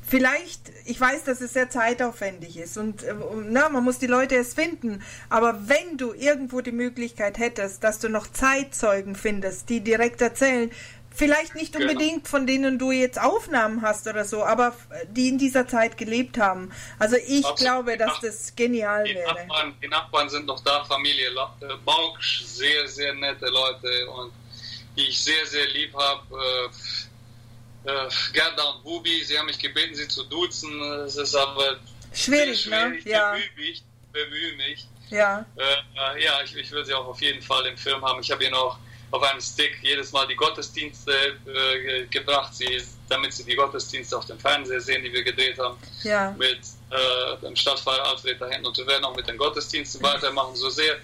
[0.08, 3.14] vielleicht, ich weiß, dass es sehr zeitaufwendig ist und äh,
[3.44, 8.00] na, man muss die Leute erst finden, aber wenn du irgendwo die Möglichkeit hättest, dass
[8.00, 10.72] du noch Zeitzeugen findest, die direkt erzählen,
[11.14, 11.92] vielleicht nicht genau.
[11.92, 12.30] unbedingt genau.
[12.30, 14.74] von denen du jetzt Aufnahmen hast oder so, aber
[15.10, 16.72] die in dieser Zeit gelebt haben.
[17.00, 17.58] Also ich Absolut.
[17.58, 19.34] glaube, dass das genial die wäre.
[19.34, 24.32] Nachbarn, die Nachbarn sind noch da, Familie äh, Bauksch, sehr, sehr nette Leute und
[24.96, 26.24] die ich sehr, sehr lieb habe.
[27.84, 30.82] Äh, Gerda und Bubi, sie haben mich gebeten, sie zu duzen.
[31.06, 31.80] Es ist aber
[32.14, 33.06] schwierig, schwierig.
[33.06, 33.12] ne?
[33.12, 33.32] Ja.
[33.32, 34.88] Bemühe mich, bemühe mich.
[35.10, 35.46] Ja.
[35.56, 38.20] Äh, ja, ich, ich will sie auch auf jeden Fall im Film haben.
[38.22, 38.78] Ich habe ihnen auch
[39.12, 41.12] auf einem Stick jedes Mal die Gottesdienste
[41.46, 45.78] äh, gebracht, sie, damit sie die Gottesdienste auf dem Fernseher sehen, die wir gedreht haben.
[46.04, 46.32] Ja.
[46.38, 46.60] Mit
[46.90, 48.66] äh, dem Stadtpfarrer Alfred da hinten.
[48.66, 50.98] Und wir werden auch mit den Gottesdiensten weitermachen, so sehr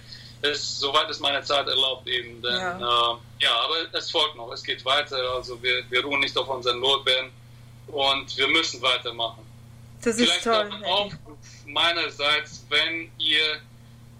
[0.44, 2.40] es, soweit es meine Zeit erlaubt eben.
[2.42, 2.76] Denn, ja.
[2.76, 5.16] Äh, ja, aber es folgt noch, es geht weiter.
[5.34, 7.30] Also wir, wir ruhen nicht auf unseren Lorbeeren
[7.88, 9.44] und wir müssen weitermachen.
[10.02, 10.70] Das ist Vielleicht toll.
[10.84, 11.10] auch
[11.66, 13.54] meinerseits, wenn ihr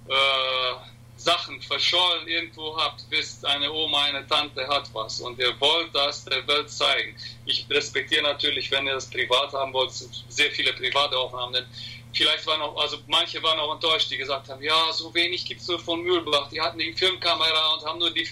[0.08, 0.74] äh,
[1.16, 6.24] Sachen verschollen irgendwo habt, wisst, eine Oma, eine Tante hat was und ihr wollt das
[6.24, 7.16] der Welt zeigen.
[7.46, 11.66] Ich respektiere natürlich, wenn ihr das privat haben wollt, sehr viele private Aufnahmen, denn
[12.14, 15.60] vielleicht waren auch, also manche waren auch enttäuscht, die gesagt haben, ja, so wenig gibt
[15.60, 16.48] es nur von Mühlbach.
[16.48, 18.28] Die hatten die Filmkamera und haben nur die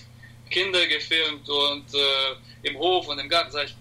[0.51, 3.51] Kinder gefilmt und äh, im Hof und im Garten.
[3.51, 3.75] Sag ich,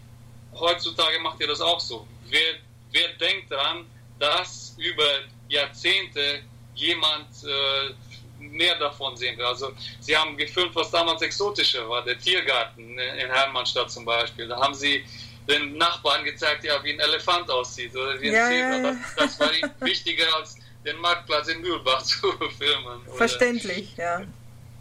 [0.53, 2.07] heutzutage macht ihr das auch so.
[2.29, 2.55] Wer,
[2.91, 3.85] wer denkt daran,
[4.19, 5.05] dass über
[5.49, 6.43] Jahrzehnte
[6.75, 7.93] jemand äh,
[8.39, 9.45] mehr davon sehen will?
[9.45, 14.47] Also sie haben gefilmt, was damals exotischer war, der Tiergarten in Hermannstadt zum Beispiel.
[14.47, 15.05] Da haben sie
[15.51, 18.97] den Nachbarn gezeigt, ja, wie ein Elefant aussieht oder wie ein ja, Zebra.
[19.15, 23.01] Das, das, war ihnen wichtiger als den Marktplatz in Mühlbach zu filmen.
[23.07, 23.17] Oder?
[23.17, 24.21] Verständlich, ja.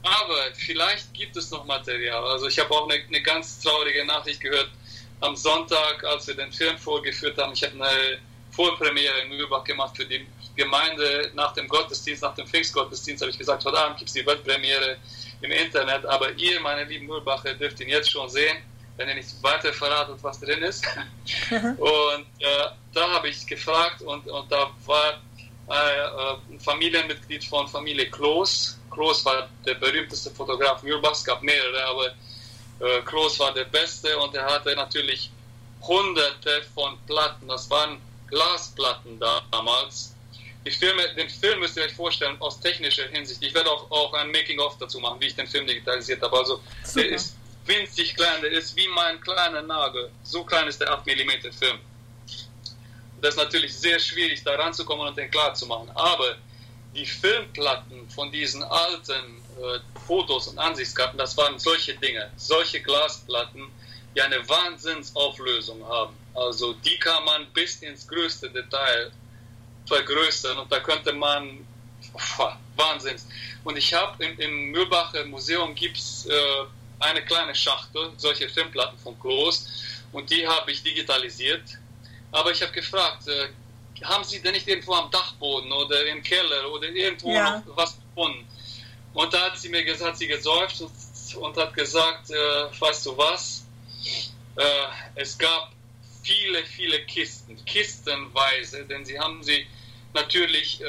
[0.02, 2.24] Aber vielleicht gibt es noch Material.
[2.24, 4.70] Also ich habe auch eine, eine, ganz traurige Nachricht gehört
[5.20, 7.52] am Sonntag, als wir den Film vorgeführt haben.
[7.52, 8.18] Ich habe eine
[8.50, 13.38] Vorpremiere in Mühlbach gemacht für die Gemeinde nach dem Gottesdienst, nach dem Pfingstgottesdienst habe ich
[13.38, 14.96] gesagt, heute Abend gibt es die Weltpremiere
[15.42, 18.56] im Internet, aber ihr, meine lieben Mühlbacher, dürft ihn jetzt schon sehen
[19.00, 20.84] wenn ihr nicht weiter verratet, was drin ist.
[21.50, 25.14] und äh, da habe ich gefragt und, und da war
[25.68, 28.78] äh, ein Familienmitglied von Familie Kloß.
[28.90, 34.18] Kloß war der berühmteste Fotograf Mühlbachs, es gab mehrere, aber äh, Kloß war der beste
[34.18, 35.30] und er hatte natürlich
[35.80, 39.18] hunderte von Platten, das waren Glasplatten
[39.50, 40.14] damals.
[40.78, 43.42] Filme, den Film müsst ihr euch vorstellen aus technischer Hinsicht.
[43.42, 46.36] Ich werde auch, auch ein Making-of dazu machen, wie ich den Film digitalisiert habe.
[46.36, 47.06] Also Super.
[47.06, 47.34] der ist
[47.66, 50.10] winzig klein, der ist wie mein kleiner Nagel.
[50.22, 51.78] So klein ist der 8 mm Film.
[53.20, 55.90] Das ist natürlich sehr schwierig, da ranzukommen und den klar zu machen.
[55.94, 56.36] Aber
[56.94, 63.70] die Filmplatten von diesen alten äh, Fotos und Ansichtskarten, das waren solche Dinge, solche Glasplatten,
[64.14, 66.16] die eine Wahnsinnsauflösung haben.
[66.34, 69.12] Also die kann man bis ins größte Detail
[69.86, 71.66] vergrößern und da könnte man
[72.76, 73.26] Wahnsinns.
[73.64, 76.64] Und ich habe im, im Mühlbacher Museum gibt es äh,
[77.00, 79.66] eine kleine Schachtel, solche Filmplatten von Klos,
[80.12, 81.62] und die habe ich digitalisiert.
[82.32, 83.48] Aber ich habe gefragt, äh,
[84.04, 87.62] haben Sie denn nicht irgendwo am Dachboden oder im Keller oder irgendwo ja.
[87.66, 88.46] noch was gefunden?
[89.12, 90.92] Und da hat sie mir gesagt, sie gesäuft und,
[91.36, 93.66] und hat gesagt, äh, weißt du was,
[94.56, 94.62] äh,
[95.16, 95.72] es gab
[96.22, 99.66] viele, viele Kisten, kistenweise, denn sie haben sie
[100.12, 100.84] natürlich äh,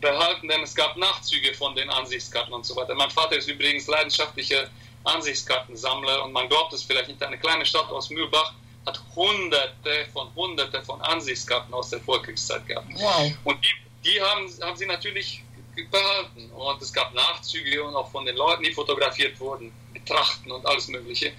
[0.00, 2.94] behalten, denn es gab Nachzüge von den Ansichtskarten und so weiter.
[2.94, 4.68] Mein Vater ist übrigens leidenschaftlicher
[5.04, 8.54] Ansichtskartensammler und man glaubt es vielleicht nicht, eine kleine Stadt aus Mühlbach
[8.86, 12.88] hat hunderte von hunderte von Ansichtskarten aus der Vorkriegszeit gehabt.
[12.96, 13.32] Wow.
[13.44, 15.42] Und die, die haben, haben sie natürlich
[15.90, 16.50] behalten.
[16.50, 20.88] Und es gab Nachzüge und auch von den Leuten, die fotografiert wurden, Betrachten und alles
[20.88, 21.32] Mögliche.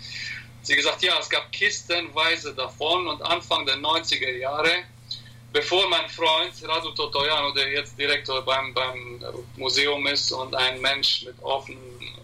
[0.62, 4.84] Sie gesagt, ja, es gab kistenweise davon und Anfang der 90er Jahre,
[5.54, 9.24] bevor mein Freund Radu Totoyano, der jetzt Direktor beim, beim
[9.56, 12.15] Museum ist und ein Mensch mit offenem äh,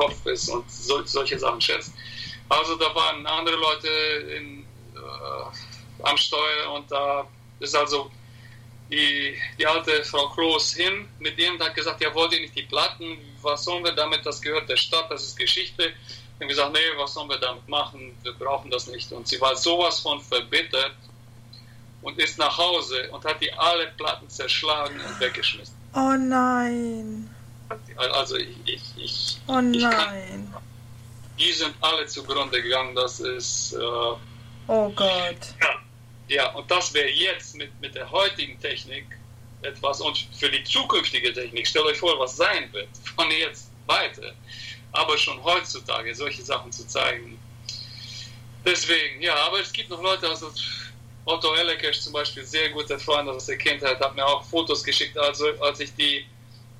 [0.00, 1.92] Kopf ist und so, solche Sachen schätzt.
[2.48, 3.88] Also da waren andere Leute
[4.36, 4.64] in,
[4.96, 7.26] äh, am Steuer und da
[7.60, 8.10] ist also
[8.90, 12.56] die, die alte Frau Kloß hin mit ihm und hat gesagt, ja, wollt ihr nicht
[12.56, 15.92] die Platten, was sollen wir damit, das gehört der Stadt, das ist Geschichte.
[16.40, 19.12] Und gesagt, nee, was sollen wir damit machen, wir brauchen das nicht.
[19.12, 20.96] Und sie war sowas von verbittert
[22.00, 25.74] und ist nach Hause und hat die alle Platten zerschlagen und weggeschmissen.
[25.94, 27.28] Oh nein.
[27.96, 29.74] Also ich, ich, ich Oh nein.
[29.74, 30.56] Ich kann,
[31.38, 33.72] die sind alle zugrunde gegangen, das ist...
[33.72, 35.54] Äh, oh Gott.
[35.60, 35.80] Ja,
[36.28, 39.06] ja, und das wäre jetzt mit, mit der heutigen Technik
[39.62, 44.32] etwas und für die zukünftige Technik, stellt euch vor, was sein wird von jetzt weiter.
[44.92, 47.38] Aber schon heutzutage solche Sachen zu zeigen.
[48.64, 50.52] Deswegen, ja, aber es gibt noch Leute, also
[51.24, 55.16] Otto Ellekesch zum Beispiel, sehr guter Freund aus der Kindheit, hat mir auch Fotos geschickt,
[55.16, 56.26] also als ich die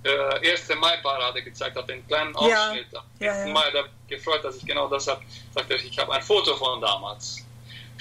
[0.04, 3.20] äh, erste Mai-Parade gezeigt habe, den kleinen Ausschnitt ja, am 1.
[3.20, 3.52] Ja, ja.
[3.52, 5.22] Mai, da gefreut, dass ich genau das habe,
[5.54, 7.44] sagte ich, ich habe ein Foto von damals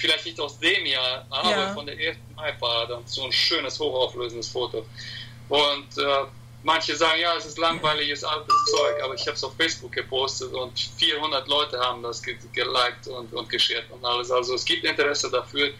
[0.00, 1.74] vielleicht nicht aus dem Jahr, aber ja.
[1.74, 3.00] von der ersten Mai-Parade.
[3.04, 4.86] So ein schönes, hochauflösendes Foto.
[5.48, 6.24] Und äh,
[6.62, 10.52] manche sagen, ja, es ist langweiliges altes Zeug, aber ich habe es auf Facebook gepostet
[10.52, 14.30] und 400 Leute haben das geliked und, und geshared und alles.
[14.30, 15.70] Also es gibt Interesse dafür.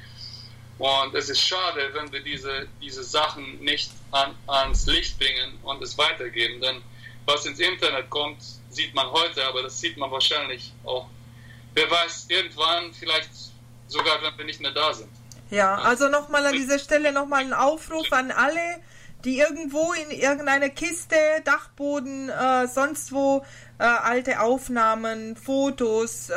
[0.80, 5.82] Und es ist schade, wenn wir diese, diese Sachen nicht an, ans Licht bringen und
[5.82, 6.58] es weitergeben.
[6.58, 6.80] Denn
[7.26, 8.38] was ins Internet kommt,
[8.70, 11.06] sieht man heute, aber das sieht man wahrscheinlich auch.
[11.74, 13.28] Wer weiß, irgendwann, vielleicht
[13.88, 15.10] sogar wenn wir nicht mehr da sind.
[15.50, 18.80] Ja, also nochmal an dieser Stelle nochmal ein Aufruf an alle,
[19.24, 23.44] die irgendwo in irgendeiner Kiste, Dachboden, äh, sonst wo
[23.78, 26.34] äh, alte Aufnahmen, Fotos, äh,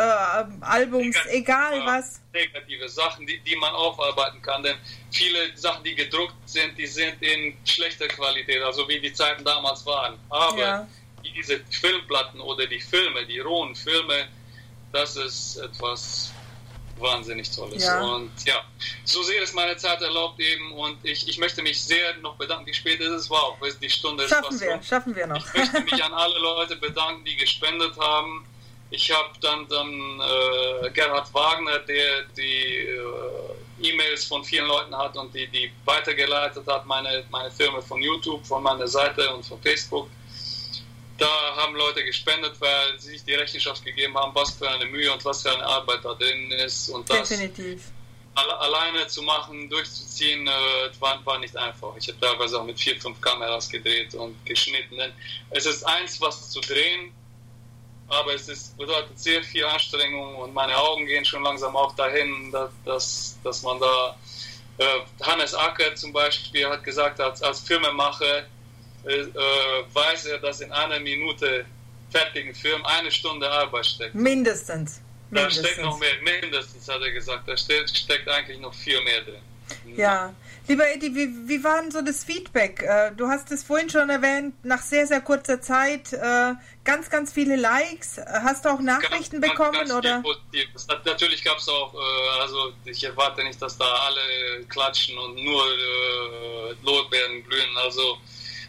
[0.60, 2.23] Albums, egal was.
[2.34, 4.78] Negative Sachen, die, die man aufarbeiten kann, denn
[5.12, 9.86] viele Sachen, die gedruckt sind, die sind in schlechter Qualität, also wie die Zeiten damals
[9.86, 10.18] waren.
[10.30, 10.88] Aber ja.
[11.24, 14.28] diese Filmplatten oder die Filme, die rohen Filme,
[14.92, 16.34] das ist etwas
[17.00, 17.86] wahnsinnig toll ist.
[17.86, 18.02] Ja.
[18.02, 18.64] Und ja,
[19.04, 22.66] so sehr ist meine Zeit erlaubt eben und ich, ich möchte mich sehr noch bedanken.
[22.66, 23.30] Wie spät ist es?
[23.30, 24.84] Wow, die Stunde schaffen ist wir, rum.
[24.84, 25.46] Schaffen wir noch.
[25.54, 28.46] Ich möchte mich an alle Leute bedanken, die gespendet haben.
[28.96, 35.18] Ich habe dann, dann äh, Gerhard Wagner, der die äh, E-Mails von vielen Leuten hat
[35.18, 39.60] und die, die weitergeleitet hat, meine, meine Filme von YouTube, von meiner Seite und von
[39.62, 40.08] Facebook
[41.18, 45.12] da haben Leute gespendet, weil sie sich die Rechenschaft gegeben haben, was für eine Mühe
[45.12, 46.90] und was für eine Arbeit da drin ist.
[46.90, 47.92] Und das Definitiv.
[48.36, 50.52] alleine zu machen, durchzuziehen, äh,
[51.00, 51.96] war, war nicht einfach.
[51.98, 54.98] Ich habe teilweise auch mit vier, fünf Kameras gedreht und geschnitten.
[54.98, 55.14] Denn
[55.52, 57.14] es ist eins, was zu drehen,
[58.14, 62.52] aber es ist, bedeutet sehr viel Anstrengung und meine Augen gehen schon langsam auch dahin,
[62.52, 64.16] dass, dass, dass man da.
[64.78, 68.44] Äh, Hannes Acker zum Beispiel hat gesagt, als, als Filmemacher,
[69.06, 69.30] äh, äh,
[69.94, 71.66] weiß er, dass in einer Minute
[72.10, 74.16] fertigen Film eine Stunde Arbeit steckt.
[74.16, 75.00] Mindestens.
[75.32, 79.22] Da steckt noch mehr, mindestens hat er gesagt, da steckt, steckt eigentlich noch viel mehr
[79.22, 79.42] drin.
[79.96, 80.34] Ja,
[80.68, 82.84] lieber Eddie, wie, wie war denn so das Feedback?
[82.84, 86.12] Äh, du hast es vorhin schon erwähnt, nach sehr, sehr kurzer Zeit
[86.84, 88.20] ganz, ganz viele Likes.
[88.26, 89.74] Hast du auch Nachrichten ganz, bekommen?
[89.74, 90.24] Ganz, ganz oder?
[91.06, 91.96] Natürlich gab es auch,
[92.42, 95.64] also ich erwarte nicht, dass da alle klatschen und nur
[96.84, 97.78] Lorbeeren blühen.
[97.78, 98.18] Also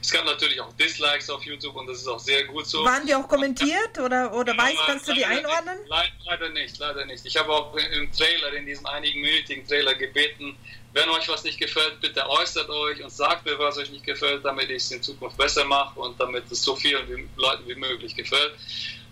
[0.04, 2.84] es gab natürlich auch Dislikes auf YouTube und das ist auch sehr gut so.
[2.84, 5.78] Waren die auch kommentiert oder, oder weißt, kannst du die einordnen?
[5.80, 7.24] Nicht, leider nicht, leider nicht.
[7.24, 10.56] Ich habe auch im Trailer, in diesem einigenminütigen Trailer gebeten,
[10.92, 14.44] wenn euch was nicht gefällt, bitte äußert euch und sagt mir, was euch nicht gefällt,
[14.44, 17.74] damit ich es in Zukunft besser mache und damit es so vielen wie, Leuten wie
[17.74, 18.52] möglich gefällt.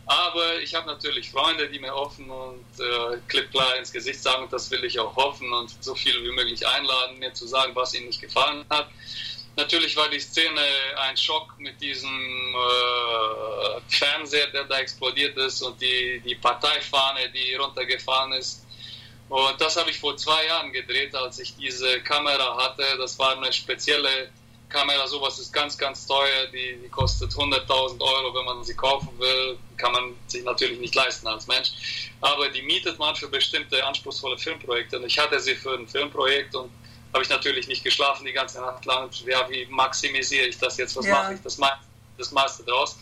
[0.05, 4.43] Aber ich habe natürlich Freunde, die mir offen und äh, klipp klar ins Gesicht sagen,
[4.43, 7.75] und das will ich auch hoffen und so viele wie möglich einladen, mir zu sagen,
[7.75, 8.89] was ihnen nicht gefallen hat.
[9.57, 10.61] Natürlich war die Szene
[10.97, 17.55] ein Schock mit diesem äh, Fernseher, der da explodiert ist und die, die Parteifahne, die
[17.55, 18.65] runtergefallen ist.
[19.29, 22.85] Und das habe ich vor zwei Jahren gedreht, als ich diese Kamera hatte.
[22.99, 24.31] Das war eine spezielle
[24.71, 26.47] Kamera, sowas ist ganz, ganz teuer.
[26.53, 29.59] Die, die kostet 100.000 Euro, wenn man sie kaufen will.
[29.77, 32.11] Kann man sich natürlich nicht leisten als Mensch.
[32.23, 34.99] Aber die mietet man für bestimmte anspruchsvolle Filmprojekte.
[34.99, 36.71] Und ich hatte sie für ein Filmprojekt und
[37.13, 39.11] habe ich natürlich nicht geschlafen die ganze Nacht lang.
[39.27, 40.97] Ja, wie maximisiere ich das jetzt?
[40.97, 41.15] Was ja.
[41.15, 41.41] mache ich?
[41.43, 41.59] Das,
[42.17, 42.97] das meiste draus.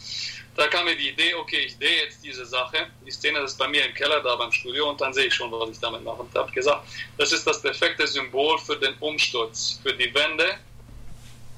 [0.57, 2.89] Da kam mir die Idee, okay, ich drehe jetzt diese Sache.
[3.07, 5.51] Die Szene ist bei mir im Keller da beim Studio und dann sehe ich schon,
[5.53, 6.23] was ich damit mache.
[6.23, 6.87] Und habe gesagt,
[7.17, 10.59] das ist das perfekte Symbol für den Umsturz, für die Wende,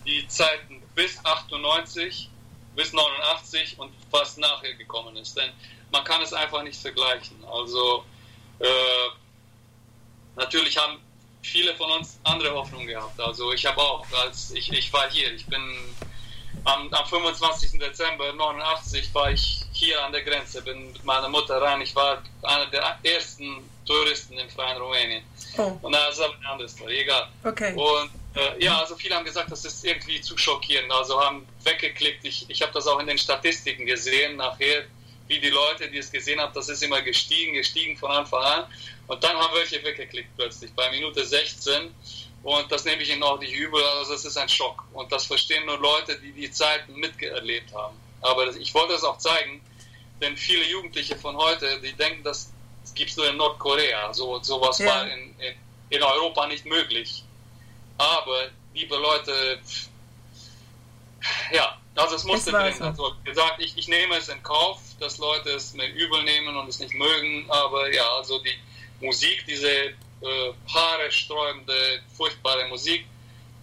[0.04, 2.28] die Zeiten bis 98,
[2.76, 5.36] bis 89 und was nachher gekommen ist.
[5.38, 5.50] Denn
[5.90, 7.42] man kann es einfach nicht vergleichen.
[7.50, 8.04] Also
[8.58, 8.66] äh,
[10.36, 10.98] natürlich haben
[11.42, 13.20] viele von uns andere Hoffnungen gehabt.
[13.20, 15.60] Also ich habe auch, als ich, ich war hier, ich bin
[16.64, 17.78] am, am 25.
[17.78, 21.80] Dezember 89 war ich hier an der Grenze, bin mit meiner Mutter rein.
[21.80, 25.24] Ich war einer der ersten Touristen im freien Rumänien.
[25.58, 25.76] Oh.
[25.82, 27.28] Und das ist aber eine andere Story, egal.
[27.44, 27.74] Okay.
[27.74, 30.90] Und äh, ja, also viele haben gesagt, das ist irgendwie zu schockierend.
[30.92, 32.24] Also haben weggeklickt.
[32.24, 34.84] Ich, ich habe das auch in den Statistiken gesehen nachher,
[35.32, 38.64] wie die Leute, die es gesehen haben, das ist immer gestiegen, gestiegen von Anfang an.
[39.06, 41.94] Und dann haben welche weggeklickt plötzlich bei Minute 16.
[42.42, 43.82] Und das nehme ich ihnen auch nicht übel.
[43.98, 44.84] Also das ist ein Schock.
[44.92, 47.96] Und das verstehen nur Leute, die die Zeiten miterlebt haben.
[48.20, 49.62] Aber ich wollte es auch zeigen,
[50.20, 52.52] denn viele Jugendliche von heute, die denken, das
[52.94, 54.12] gibt es nur in Nordkorea.
[54.12, 54.86] So sowas ja.
[54.86, 55.54] war in, in,
[55.88, 57.24] in Europa nicht möglich.
[57.96, 59.60] Aber liebe Leute,
[61.52, 62.74] ja, also es musste drin.
[62.74, 62.84] So.
[62.84, 66.68] Also gesagt, ich, ich nehme es in Kauf, dass Leute es mir übel nehmen und
[66.68, 67.44] es nicht mögen.
[67.48, 69.94] Aber ja, also die Musik, diese äh,
[70.72, 73.04] Haare sträubende, furchtbare Musik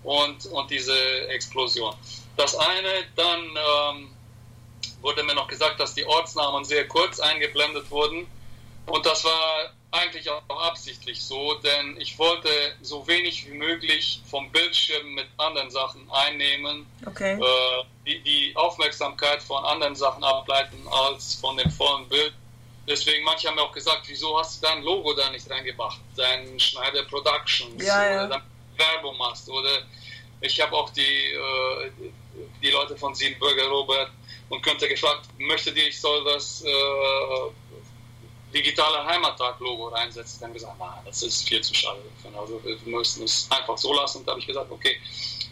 [0.03, 1.95] und, und diese Explosion.
[2.37, 4.09] Das eine, dann ähm,
[5.01, 8.27] wurde mir noch gesagt, dass die Ortsnamen sehr kurz eingeblendet wurden.
[8.85, 12.49] Und das war eigentlich auch absichtlich so, denn ich wollte
[12.81, 17.33] so wenig wie möglich vom Bildschirm mit anderen Sachen einnehmen, okay.
[17.33, 22.33] äh, die, die Aufmerksamkeit von anderen Sachen ableiten als von dem vollen Bild.
[22.87, 26.59] Deswegen, manche haben mir auch gesagt, wieso hast du dein Logo da nicht reingebracht, dein
[26.59, 28.25] Schneider Productions, ja, ja.
[28.25, 28.41] oder
[28.77, 29.49] Werbung machst.
[29.49, 29.83] Oder
[30.41, 31.91] ich habe auch die, äh,
[32.61, 34.11] die Leute von Siebenbürger Robert
[34.49, 36.69] und könnte gefragt, möchtet ihr, ich soll das äh,
[38.53, 40.41] digitale Heimattag-Logo reinsetzen.
[40.41, 42.01] Dann gesagt, nein, das ist viel zu schade.
[42.37, 44.19] Also wir müssen es einfach so lassen.
[44.19, 44.99] Und da habe ich gesagt, okay,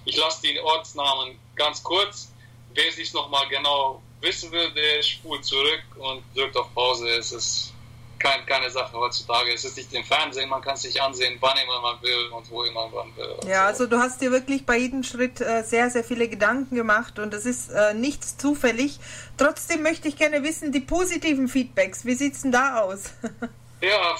[0.05, 2.31] ich lasse die Ortsnamen ganz kurz.
[2.73, 7.09] Wer sich nochmal genau wissen will, der spult zurück und drückt auf Pause.
[7.09, 7.73] Es ist
[8.19, 9.53] kein, keine Sache heutzutage.
[9.53, 12.49] Es ist nicht im Fernsehen, man kann es sich ansehen, wann immer man will und
[12.49, 13.37] wo immer man will.
[13.47, 17.19] Ja, also du hast dir wirklich bei jedem Schritt äh, sehr, sehr viele Gedanken gemacht
[17.19, 18.99] und es ist äh, nichts zufällig.
[19.37, 23.13] Trotzdem möchte ich gerne wissen, die positiven Feedbacks, wie sieht es denn da aus?
[23.81, 24.15] ja,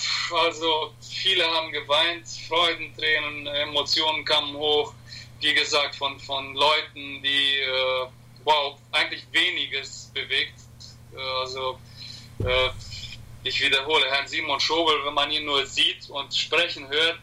[0.45, 4.93] also viele haben geweint, Freudentränen, Emotionen kamen hoch.
[5.39, 8.07] Wie gesagt, von, von Leuten, die, äh,
[8.43, 10.59] wow, eigentlich weniges bewegt.
[11.15, 11.77] Äh, also,
[12.39, 12.69] äh,
[13.47, 17.19] ich wiederhole, Herrn Simon Schobel, wenn man ihn nur sieht und sprechen hört,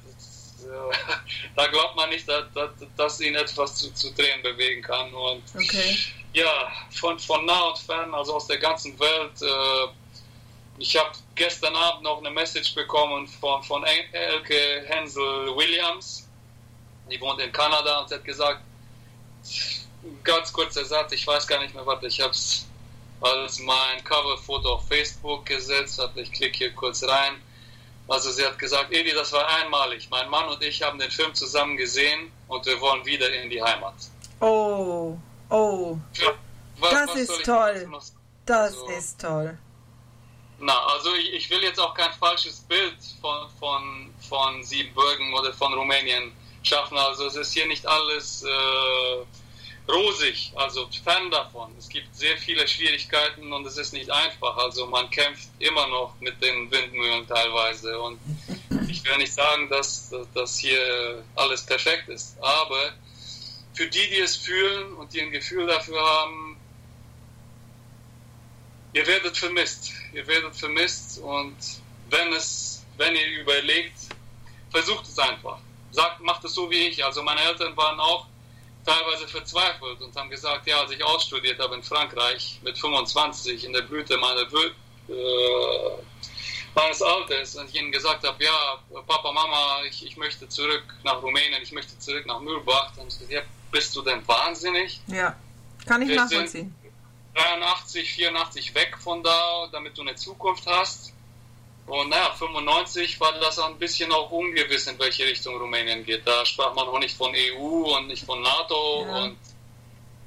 [1.57, 5.13] da glaubt man nicht, dass, dass, dass ihn etwas zu, zu Tränen bewegen kann.
[5.13, 5.99] Und okay.
[6.33, 9.43] ja, von, von nah und fern, also aus der ganzen Welt.
[9.43, 9.93] Äh,
[10.79, 16.29] ich habe gestern Abend noch eine Message bekommen von, von Elke Hensel Williams.
[17.11, 18.63] Die wohnt in Kanada und hat gesagt,
[20.25, 22.67] ganz kurzer Satz, ich weiß gar nicht mehr, was ich habe es
[23.25, 26.21] als mein Coverfoto auf Facebook gesetzt habe.
[26.21, 27.41] Ich klicke hier kurz rein.
[28.07, 30.09] Also sie hat gesagt, Edi, das war einmalig.
[30.11, 33.63] Mein Mann und ich haben den Film zusammen gesehen und wir wollen wieder in die
[33.63, 33.95] Heimat.
[34.41, 35.17] Oh,
[35.49, 35.97] oh.
[36.15, 36.33] Ja,
[36.79, 37.89] was, das was ist toll.
[38.45, 39.59] Das also, ist toll.
[40.59, 45.53] Na, also ich, ich, will jetzt auch kein falsches Bild von, von, von Siebenbürgen oder
[45.55, 46.99] von Rumänien schaffen.
[46.99, 48.43] Also es ist hier nicht alles...
[48.43, 49.25] Äh,
[49.89, 51.75] rosig, also fern davon.
[51.79, 54.57] Es gibt sehr viele Schwierigkeiten und es ist nicht einfach.
[54.57, 58.01] Also man kämpft immer noch mit den Windmühlen teilweise.
[58.01, 58.19] Und
[58.89, 62.37] ich will nicht sagen, dass, dass hier alles perfekt ist.
[62.41, 62.95] Aber
[63.75, 66.57] für die, die es fühlen und die ein Gefühl dafür haben,
[68.95, 69.93] ihr werdet vermisst.
[70.13, 71.57] Ihr werdet vermisst und
[72.09, 73.99] wenn es, wenn ihr überlegt,
[74.71, 75.59] versucht es einfach.
[75.91, 77.05] Sagt, macht es so wie ich.
[77.05, 78.27] Also meine Eltern waren auch
[78.85, 83.73] teilweise verzweifelt und haben gesagt, ja, als ich ausstudiert habe in Frankreich mit 25 in
[83.73, 85.15] der Blüte meiner, äh,
[86.75, 91.23] meines Alters und ich ihnen gesagt habe, ja, Papa, Mama, ich, ich möchte zurück nach
[91.23, 95.01] Rumänien, ich möchte zurück nach Mühlbach, dann gesagt, ja, bist du denn wahnsinnig?
[95.07, 95.37] Ja,
[95.87, 96.75] kann ich Wir nachvollziehen.
[97.35, 101.14] 83, 84 weg von da, damit du eine Zukunft hast.
[101.87, 106.27] Und naja, 95 war das ein bisschen auch ungewiss, in welche Richtung Rumänien geht.
[106.27, 109.05] Da sprach man auch nicht von EU und nicht von NATO.
[109.07, 109.25] Ja.
[109.25, 109.39] Und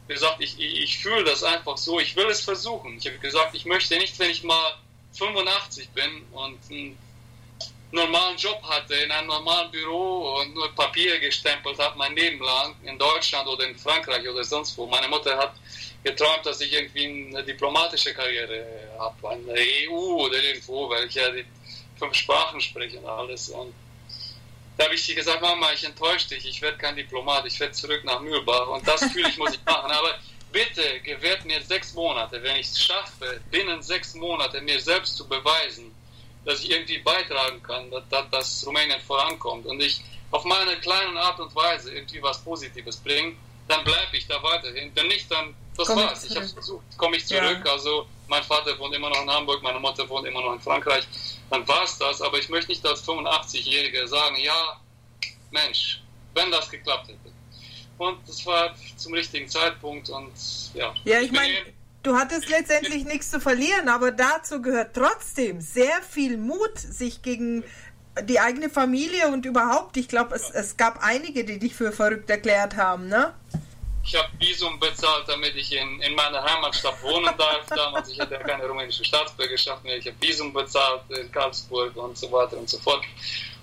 [0.07, 1.99] wie gesagt, ich, ich, ich fühle das einfach so.
[1.99, 2.97] Ich will es versuchen.
[2.97, 4.75] Ich habe gesagt, ich möchte nicht, wenn ich mal
[5.13, 6.59] 85 bin und
[7.91, 12.75] normalen Job hatte, in einem normalen Büro und nur Papier gestempelt habe mein Leben lang,
[12.83, 14.85] in Deutschland oder in Frankreich oder sonst wo.
[14.85, 15.53] Meine Mutter hat
[16.03, 18.65] geträumt, dass ich irgendwie eine diplomatische Karriere
[18.99, 19.55] habe, an der
[19.89, 21.45] EU oder irgendwo, weil ich ja die
[21.97, 23.49] fünf Sprachen spreche und alles.
[23.49, 23.73] Und
[24.77, 27.73] da habe ich sie gesagt, Mama, ich enttäusche dich, ich werde kein Diplomat, ich werde
[27.73, 28.67] zurück nach Mühlbach.
[28.67, 29.91] Und das fühle ich, muss ich machen.
[29.91, 30.19] Aber
[30.51, 35.27] bitte gewährt mir sechs Monate, wenn ich es schaffe, binnen sechs Monate mir selbst zu
[35.27, 35.93] beweisen,
[36.47, 41.19] dass ich irgendwie beitragen kann, dass, dass, dass Rumänien vorankommt und ich auf meine kleine
[41.19, 43.35] Art und Weise irgendwie was Positives bringe,
[43.67, 44.91] dann bleibe ich da weiterhin.
[44.95, 46.23] Wenn nicht, dann das Komm ich war's.
[46.23, 46.53] Ich habe zurück.
[46.53, 47.61] versucht, komme ich zurück.
[47.65, 47.71] Ja.
[47.71, 51.05] Also mein Vater wohnt immer noch in Hamburg, meine Mutter wohnt immer noch in Frankreich.
[51.49, 52.21] Dann war's das.
[52.21, 54.79] Aber ich möchte nicht als 85-Jähriger sagen, ja,
[55.51, 56.01] Mensch,
[56.33, 57.33] wenn das geklappt hätte.
[57.97, 60.31] Und das war zum richtigen Zeitpunkt und
[60.73, 60.93] ja.
[61.03, 61.73] Ja, ich meine,
[62.07, 67.63] du hattest letztendlich nichts zu verlieren, aber dazu gehört trotzdem sehr viel Mut, sich gegen
[68.23, 72.29] die eigene Familie und überhaupt, ich glaube, es, es gab einige, die dich für verrückt
[72.29, 73.33] erklärt haben, ne?
[74.03, 77.65] Ich habe Visum bezahlt, damit ich in, in meiner Heimatstadt wohnen darf.
[77.67, 79.97] Damals, ich hatte ja keine rumänische Staatsbürgerschaft mehr.
[79.97, 83.03] Ich habe Visum bezahlt in Karlsburg und so weiter und so fort.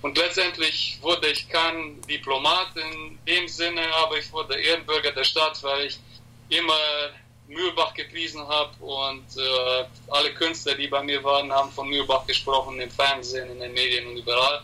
[0.02, 5.62] Und letztendlich wurde ich kein Diplomat in dem Sinne, aber ich wurde Ehrenbürger der Stadt,
[5.62, 5.98] weil ich
[6.50, 6.74] immer
[7.46, 12.80] Mühlbach gepriesen habe und äh, alle Künstler, die bei mir waren, haben von Mühlbach gesprochen,
[12.80, 14.62] im Fernsehen, in den Medien und überall.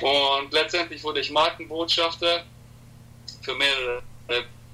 [0.00, 2.44] Und letztendlich wurde ich Markenbotschafter
[3.42, 4.02] für mehrere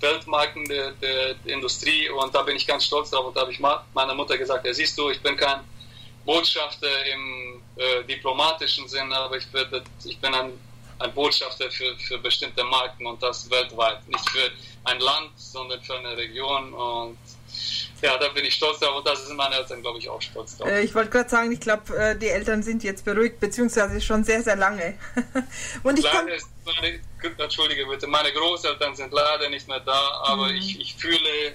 [0.00, 3.60] Weltmarken der, der, Industrie und da bin ich ganz stolz drauf und da habe ich
[3.60, 5.60] meiner Mutter gesagt, ja siehst du, ich bin kein
[6.24, 10.52] Botschafter im äh, diplomatischen Sinn, aber ich, werde, ich bin ein,
[10.98, 14.50] ein Botschafter für, für bestimmte Marken und das weltweit, nicht für
[14.84, 17.18] ein Land, sondern für eine Region und
[18.02, 20.58] ja, da bin ich stolz drauf und da sind meine Eltern, glaube ich, auch stolz
[20.58, 20.68] drauf.
[20.68, 24.22] Äh, ich wollte gerade sagen, ich glaube, äh, die Eltern sind jetzt beruhigt, beziehungsweise schon
[24.24, 24.98] sehr, sehr lange.
[25.82, 27.00] und ich Leider ist meine,
[27.38, 30.56] entschuldige bitte, meine Großeltern sind leider nicht mehr da, aber Mhm.
[30.56, 31.54] ich, ich fühle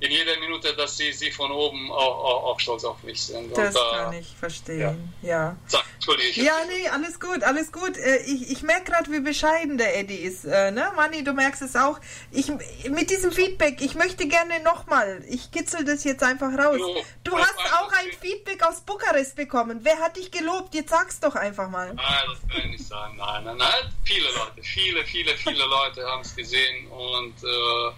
[0.00, 3.56] in jeder Minute, dass sie, sie von oben auch, auch, auch stolz auf mich sind.
[3.56, 5.56] das äh, kann ich verstehen, ja.
[5.66, 7.96] Sag, entschuldige, ich Ja, nee, alles gut, alles gut.
[7.96, 10.44] Äh, Ich, ich merke gerade, wie bescheiden der Eddie ist.
[10.44, 11.98] äh, Ne, Manni, du merkst es auch.
[12.30, 12.48] Ich,
[12.90, 16.76] mit diesem Feedback, ich möchte gerne nochmal, ich kitzel das jetzt einfach raus.
[16.78, 18.06] Jo, Du hast auch ein.
[18.20, 19.80] Feedback aus Bukarest bekommen.
[19.82, 20.74] Wer hat dich gelobt?
[20.74, 21.92] Jetzt sag's doch einfach mal.
[21.94, 23.16] Nein, das kann ich nicht sagen.
[23.16, 23.92] Nein, nein, nein.
[24.04, 27.92] Viele Leute, viele, viele, viele Leute haben es gesehen und äh,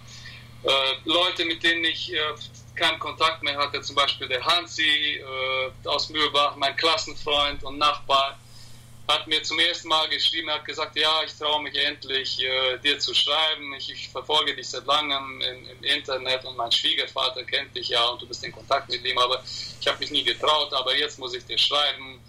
[1.05, 2.17] Leute, mit denen ich äh,
[2.75, 8.37] keinen Kontakt mehr hatte, zum Beispiel der Hansi äh, aus Mühlbach, mein Klassenfreund und Nachbar,
[9.07, 12.99] hat mir zum ersten Mal geschrieben, hat gesagt, ja, ich traue mich endlich, äh, dir
[12.99, 13.73] zu schreiben.
[13.73, 18.05] Ich, ich verfolge dich seit langem im, im Internet und mein Schwiegervater kennt dich ja
[18.05, 19.43] und du bist in Kontakt mit ihm, aber
[19.81, 22.19] ich habe mich nie getraut, aber jetzt muss ich dir schreiben.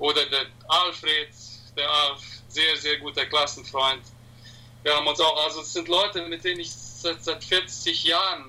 [0.00, 1.28] Oder der Alfred,
[1.76, 4.02] der Alf, sehr, sehr guter Klassenfreund.
[4.82, 6.70] Wir haben uns auch, also es sind Leute, mit denen ich
[7.04, 8.44] seit, seit 40 Jahren,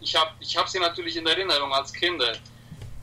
[0.00, 2.32] ich habe ich hab sie natürlich in Erinnerung als Kinder.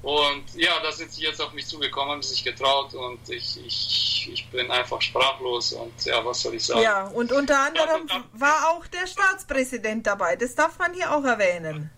[0.03, 4.29] Und ja, da sind sie jetzt auf mich zugekommen, haben sich getraut und ich, ich,
[4.31, 6.81] ich bin einfach sprachlos und ja, was soll ich sagen?
[6.81, 10.35] Ja, und unter anderem Ja, war auch der Staatspräsident dabei.
[10.35, 11.89] Das darf man hier auch erwähnen.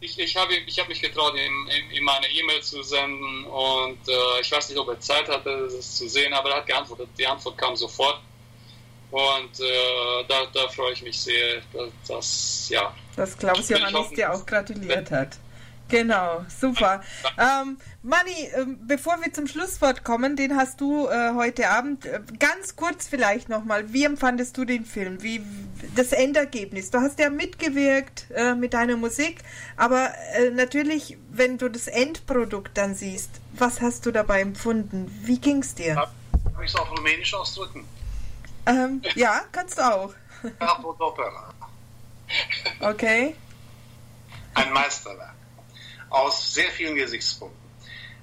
[0.00, 4.06] Ich, ich habe ich hab mich getraut, ihm, ihm, ihm eine E-Mail zu senden und
[4.06, 7.08] äh, ich weiß nicht, ob er Zeit hatte, das zu sehen, aber er hat geantwortet.
[7.18, 8.20] Die Antwort kam sofort
[9.10, 14.10] und äh, da, da freue ich mich sehr, dass, dass ja, Dass Klaus Ich Johannes
[14.10, 15.38] dir auch gratuliert hat.
[15.88, 17.00] Genau, super.
[17.38, 22.06] Ähm, Manni, ähm, bevor wir zum Schlusswort kommen, den hast du äh, heute Abend.
[22.06, 25.22] Äh, ganz kurz vielleicht nochmal, wie empfandest du den Film?
[25.22, 25.42] Wie
[25.94, 26.90] das Endergebnis?
[26.90, 29.38] Du hast ja mitgewirkt äh, mit deiner Musik,
[29.76, 35.06] aber äh, natürlich, wenn du das Endprodukt dann siehst, was hast du dabei empfunden?
[35.22, 35.94] Wie ging's dir?
[35.94, 36.10] Darf
[36.64, 37.84] ich es auf Rumänisch ausdrücken?
[38.66, 40.14] Ähm, ja, kannst du auch.
[40.58, 41.54] Capodopera.
[42.80, 43.36] Okay.
[44.54, 45.34] Ein Meisterwerk.
[46.10, 47.66] Aus sehr vielen Gesichtspunkten.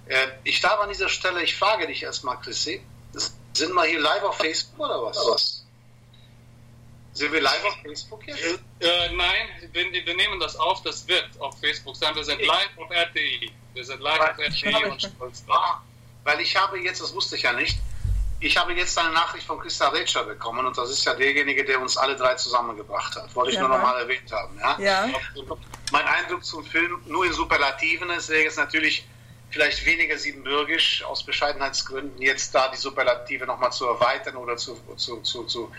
[0.08, 2.82] Äh, ich darf an dieser Stelle, ich frage dich erstmal, Chrissy,
[3.54, 5.64] sind wir hier live auf Facebook oder was?
[7.14, 8.44] Sind wir live auf Facebook jetzt?
[8.80, 12.16] Äh, nein, wir, wir nehmen das auf, das wird auf Facebook sein.
[12.16, 13.52] Wir sind live auf RTI.
[13.74, 15.58] Wir sind live auf RTI und stolz drauf.
[15.58, 15.84] Ah,
[16.24, 17.78] weil ich habe jetzt, das wusste ich ja nicht,
[18.44, 21.80] ich habe jetzt eine Nachricht von Christa Retscher bekommen und das ist ja derjenige, der
[21.80, 23.34] uns alle drei zusammengebracht hat.
[23.36, 23.62] Wollte ich Ja.
[23.68, 24.60] nur noch mal erwähnt haben.
[24.60, 24.78] Ja?
[24.80, 25.10] Ja.
[25.92, 29.08] Mein Eindruck zum Film nur in Superlativen ist, er ist natürlich
[29.50, 35.22] vielleicht weniger siebenbürgisch aus Bescheidenheitsgründen, jetzt da die Superlative nochmal zu erweitern oder zu, zu,
[35.22, 35.72] zu, zu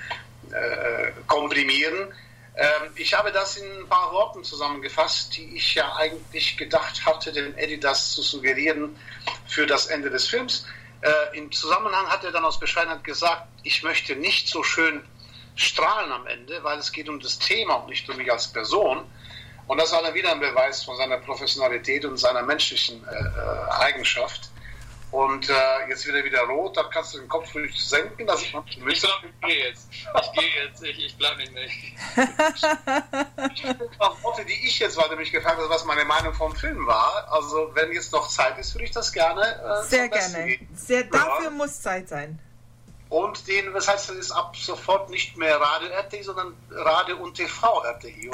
[0.53, 2.15] äh, komprimieren.
[2.57, 7.33] Ähm, ich habe das in ein paar Worten zusammengefasst, die ich ja eigentlich gedacht hatte,
[7.33, 8.97] dem Eddie das zu suggerieren
[9.49, 10.65] für das Ende des Films.
[11.05, 15.05] Äh, Im Zusammenhang hat er dann aus Bescheidenheit gesagt, ich möchte nicht so schön
[15.55, 19.05] strahlen am Ende, weil es geht um das Thema und nicht um mich als Person.
[19.67, 23.71] Und das war dann wieder ein Beweis von seiner Professionalität und seiner menschlichen äh, äh,
[23.85, 24.49] Eigenschaft.
[25.15, 25.55] Und äh,
[25.89, 28.27] jetzt wird er wieder rot, da kannst du den Kopf ruhig senken.
[28.27, 29.01] Das Ich glaube, ich
[29.47, 29.89] gehe jetzt.
[29.93, 31.95] Ich gehe jetzt, ich, ich bleibe nicht.
[34.01, 36.85] Auch Worte, die ich jetzt, weil du mich gefragt hast, was meine Meinung vom Film
[36.89, 37.29] war.
[37.31, 39.43] Also, wenn jetzt noch Zeit ist, würde ich das gerne.
[39.43, 40.59] Äh, Sehr gerne.
[40.75, 41.51] Sehr, dafür Ja.
[41.51, 42.41] muss Zeit sein.
[43.09, 47.35] Und den, was heißt das, ist ab sofort nicht mehr Radio RTI, sondern Radio und
[47.37, 48.33] TV RTI.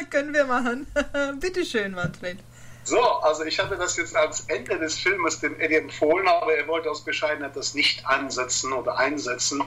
[0.10, 0.86] Können wir machen.
[1.40, 2.38] Bitteschön, Manfred.
[2.86, 6.68] So, also ich hatte das jetzt als Ende des Filmes dem Eddie empfohlen, aber er
[6.68, 9.60] wollte aus Bescheidenheit das nicht ansetzen oder einsetzen.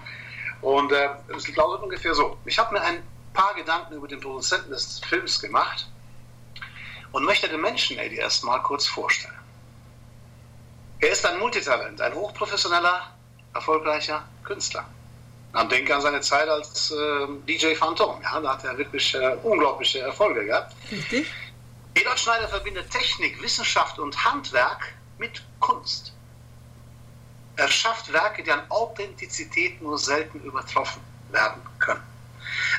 [0.62, 2.38] Und äh, es lautet ungefähr so.
[2.46, 3.04] Ich habe mir ein
[3.34, 5.86] paar Gedanken über den Produzenten des Films gemacht
[7.12, 9.34] und möchte den Menschen Eddie erstmal kurz vorstellen.
[11.02, 13.02] Er ist ein Multitalent, ein hochprofessioneller,
[13.54, 14.86] erfolgreicher Künstler.
[15.52, 18.22] Man denke an seine Zeit als äh, DJ Phantom.
[18.22, 20.74] Ja, da hat er wirklich äh, unglaubliche Erfolge gehabt.
[20.90, 21.28] Richtig?
[21.94, 26.14] Eduard Schneider verbindet Technik, Wissenschaft und Handwerk mit Kunst.
[27.56, 32.04] Er schafft Werke, die an Authentizität nur selten übertroffen werden können.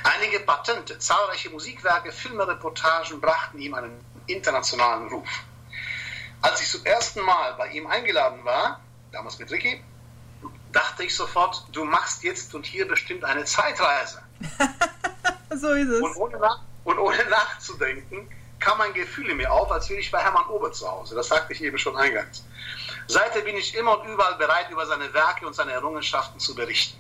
[0.05, 5.29] Einige Patente, zahlreiche Musikwerke, Filme, Reportagen brachten ihm einen internationalen Ruf.
[6.43, 8.81] Als ich zum ersten Mal bei ihm eingeladen war,
[9.13, 9.85] damals mit Ricky,
[10.73, 14.23] dachte ich sofort, du machst jetzt und hier bestimmt eine Zeitreise.
[15.53, 16.01] So ist es.
[16.01, 18.29] Und ohne, nach, und ohne nachzudenken,
[18.61, 21.15] kam mein Gefühl in mir auf, als wäre ich bei Hermann Ober zu Hause.
[21.15, 22.45] Das sagte ich eben schon eingangs.
[23.07, 26.99] Seitdem bin ich immer und überall bereit, über seine Werke und seine Errungenschaften zu berichten.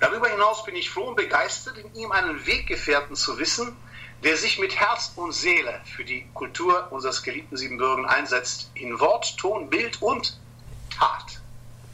[0.00, 3.76] Darüber hinaus bin ich froh und begeistert, in ihm einen Weggefährten zu wissen,
[4.22, 9.36] der sich mit Herz und Seele für die Kultur unseres geliebten Siebenbürgen einsetzt, in Wort,
[9.38, 10.38] Ton, Bild und
[10.96, 11.40] Tat.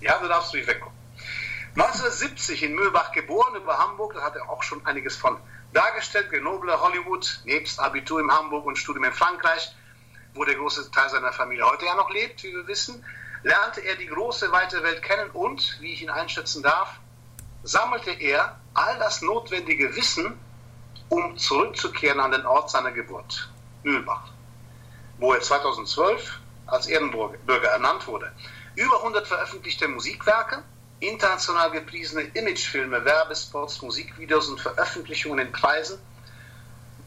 [0.00, 0.94] Ja, da darfst du nicht wegkommen.
[1.76, 5.36] 1970 in Mühlbach geboren, über Hamburg, da hat er auch schon einiges von
[5.74, 6.30] dargestellt.
[6.30, 9.74] Grenoble, Hollywood, nebst Abitur in Hamburg und Studium in Frankreich,
[10.32, 13.04] wo der große Teil seiner Familie heute ja noch lebt, wie wir wissen,
[13.42, 16.98] lernte er die große, weite Welt kennen und, wie ich ihn einschätzen darf,
[17.62, 20.38] sammelte er all das notwendige Wissen,
[21.08, 23.50] um zurückzukehren an den Ort seiner Geburt,
[23.82, 24.32] Mühlbach,
[25.18, 28.32] wo er 2012 als Ehrenbürger ernannt wurde.
[28.74, 30.62] Über 100 veröffentlichte Musikwerke,
[31.00, 35.98] international gepriesene Imagefilme, Werbespots, Musikvideos und Veröffentlichungen in Preisen,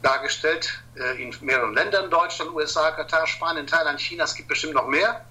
[0.02, 4.88] dargestellt äh, in mehreren Ländern, Deutschland, USA, Katar, Spanien, Thailand, China, es gibt bestimmt noch
[4.88, 5.26] mehr,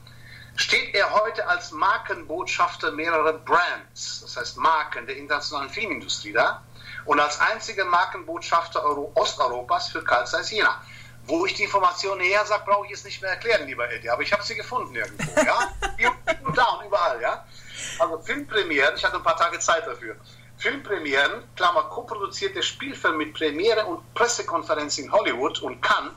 [0.56, 6.62] steht er heute als Markenbotschafter mehrerer Brands, das heißt Marken der internationalen Filmindustrie da,
[7.04, 10.82] und als einziger Markenbotschafter Euro Osteuropas für Carl Zeiss Jena.
[11.28, 14.22] Wo ich die Informationen her sage, brauche ich es nicht mehr erklären, lieber Eddie, aber
[14.22, 15.72] ich habe sie gefunden irgendwo, ja?
[15.98, 16.12] Hier
[16.44, 17.44] und da und überall, ja?
[17.98, 20.16] Also Filmpremieren, ich hatte ein paar Tage Zeit dafür.
[20.58, 26.12] Filmpremieren, Klammer, co-produzierte Spielfilme mit Premiere und Pressekonferenz in Hollywood und Cannes,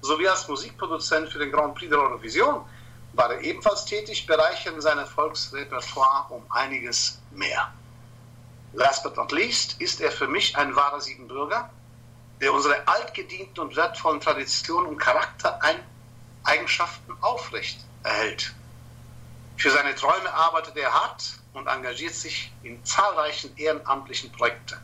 [0.00, 2.66] sowie als Musikproduzent für den Grand Prix der Eurovision,
[3.12, 7.72] war er ebenfalls tätig, bereichern sein Erfolgsrepertoire um einiges mehr.
[8.72, 11.70] Last but not least ist er für mich ein wahrer Siebenbürger,
[12.40, 18.52] der unsere altgedienten und wertvollen Traditionen und Charaktereigenschaften aufrecht erhält.
[19.56, 24.76] Für seine Träume arbeitet er hart und engagiert sich in zahlreichen ehrenamtlichen Projekten.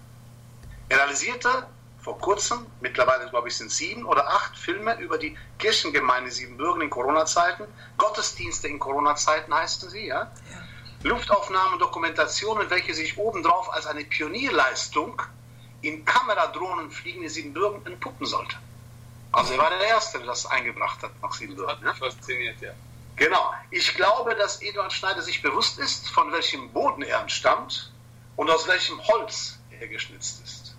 [0.88, 1.66] Er realisierte
[2.02, 6.90] vor kurzem, mittlerweile glaube ich sind sieben oder acht Filme über die Kirchengemeinde Siebenbürgen in
[6.90, 7.66] Corona-Zeiten,
[7.98, 10.30] Gottesdienste in Corona-Zeiten heißen sie, ja?
[11.02, 15.20] Luftaufnahmen, Dokumentationen, welche sich obendrauf als eine Pionierleistung
[15.82, 18.56] in Kameradrohnen fliegende Siebenbürgen entpuppen sollte.
[19.32, 21.84] Also er war der Erste, der das eingebracht hat nach Hat Siebenbürgen.
[21.84, 22.72] mich fasziniert, ja.
[23.20, 23.52] Genau.
[23.70, 27.92] Ich glaube, dass Eduard Schneider sich bewusst ist, von welchem Boden er entstammt
[28.34, 30.74] und aus welchem Holz er geschnitzt ist.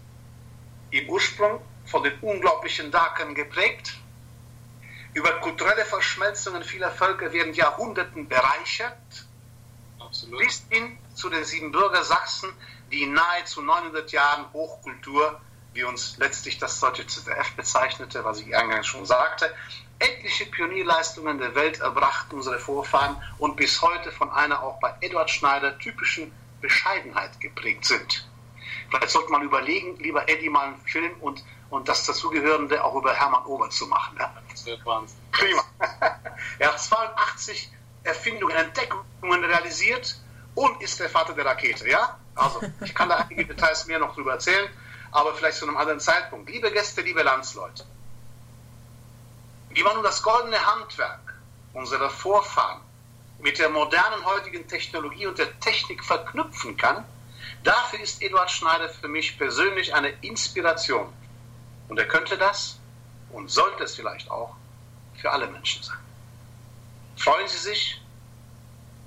[0.89, 3.93] Im Ursprung von den unglaublichen Daken geprägt,
[5.13, 8.97] über kulturelle Verschmelzungen vieler Völker während Jahrhunderten bereichert,
[9.99, 10.39] Absolut.
[10.39, 12.51] bis hin zu den Siebenbürger Sachsen,
[12.91, 15.39] die in nahezu 900 Jahren Hochkultur,
[15.73, 19.53] wie uns letztlich das deutsche ZDF bezeichnete, was ich eingangs schon sagte,
[20.01, 25.29] etliche Pionierleistungen der Welt erbracht, unsere Vorfahren, und bis heute von einer auch bei Eduard
[25.29, 28.27] Schneider typischen Bescheidenheit geprägt sind.
[28.89, 33.13] Vielleicht sollte man überlegen, lieber Eddie mal einen Film und, und das dazugehörende auch über
[33.13, 34.17] Hermann Ober zu machen.
[34.19, 34.33] Ja?
[34.49, 35.17] Das wird Wahnsinn.
[35.31, 35.63] Prima.
[36.59, 37.71] er hat 82
[38.03, 40.19] Erfindungen, Entdeckungen realisiert
[40.55, 41.89] und ist der Vater der Rakete.
[41.89, 42.19] Ja?
[42.35, 44.69] Also, ich kann da einige Details mehr noch drüber erzählen,
[45.11, 46.49] aber vielleicht zu einem anderen Zeitpunkt.
[46.49, 47.85] Liebe Gäste, liebe Landsleute,
[49.73, 51.33] wie man nun das goldene Handwerk
[51.73, 52.81] unserer Vorfahren
[53.39, 57.05] mit der modernen heutigen Technologie und der Technik verknüpfen kann,
[57.63, 61.11] dafür ist Eduard Schneider für mich persönlich eine Inspiration.
[61.87, 62.77] Und er könnte das
[63.31, 64.55] und sollte es vielleicht auch
[65.15, 65.97] für alle Menschen sein.
[67.17, 68.01] Freuen Sie sich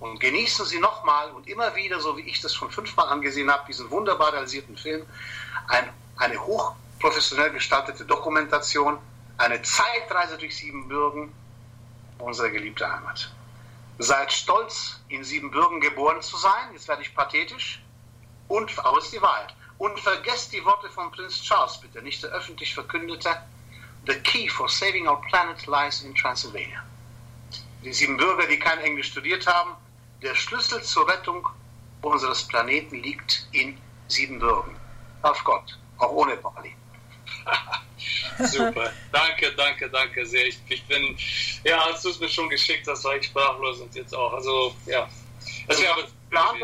[0.01, 3.65] und genießen Sie nochmal und immer wieder, so wie ich das schon fünfmal angesehen habe,
[3.67, 5.07] diesen wunderbar realisierten Film,
[5.69, 8.99] ein, eine hochprofessionell gestaltete Dokumentation,
[9.39, 11.33] eine Zeitreise durch Siebenbürgen,
[12.19, 13.33] unsere geliebte Heimat.
[13.99, 17.83] Seid stolz, in Siebenbürgen geboren zu sein, jetzt werde ich pathetisch,
[18.49, 19.55] und, ist die Wahrheit.
[19.79, 23.37] Und vergesst die Worte von Prinz Charles bitte, nicht der öffentlich verkündete,
[24.07, 26.85] The key for saving our planet lies in Transylvania.
[27.83, 29.77] Die Siebenbürger, die kein Englisch studiert haben,
[30.21, 31.49] der Schlüssel zur Rettung
[32.03, 33.79] unseres Planeten liegt in
[34.09, 34.77] Siebenbürgen.
[35.23, 36.77] Auf Gott, auch ohne Bali.
[38.39, 38.93] Super.
[39.13, 40.47] Danke, danke, danke sehr.
[40.47, 41.17] Ich, ich bin,
[41.65, 44.33] ja, als du es mir schon geschickt hast, war ich sprachlos und jetzt auch.
[44.33, 45.09] Also, ja.
[45.69, 45.93] Also, ja,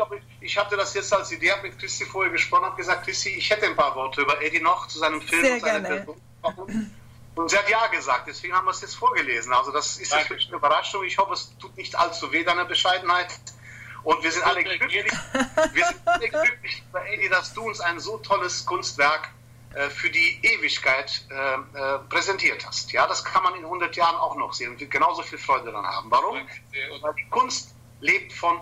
[0.01, 3.05] aber ich, ich hatte das jetzt als Idee, habe mit Christi vorher gesprochen, habe gesagt,
[3.05, 5.87] Christi, ich hätte ein paar Worte über Eddie noch zu seinem Film sehr und seiner
[5.87, 6.21] Person.
[7.33, 9.53] Und sie hat ja gesagt, deswegen haben wir es jetzt vorgelesen.
[9.53, 11.03] Also das ist jetzt wirklich eine Überraschung.
[11.05, 13.29] Ich hoffe, es tut nicht allzu weh, deine Bescheidenheit.
[14.03, 15.05] Und wir sind alle glücklich,
[15.73, 19.29] wir sind alle glücklich, Eddie, dass du uns ein so tolles Kunstwerk
[19.89, 22.91] für die Ewigkeit äh, äh, präsentiert hast.
[22.91, 25.71] Ja, das kann man in 100 Jahren auch noch sehen und wird genauso viel Freude
[25.71, 26.11] daran haben.
[26.11, 26.37] Warum?
[27.01, 28.59] Weil die Kunst lebt von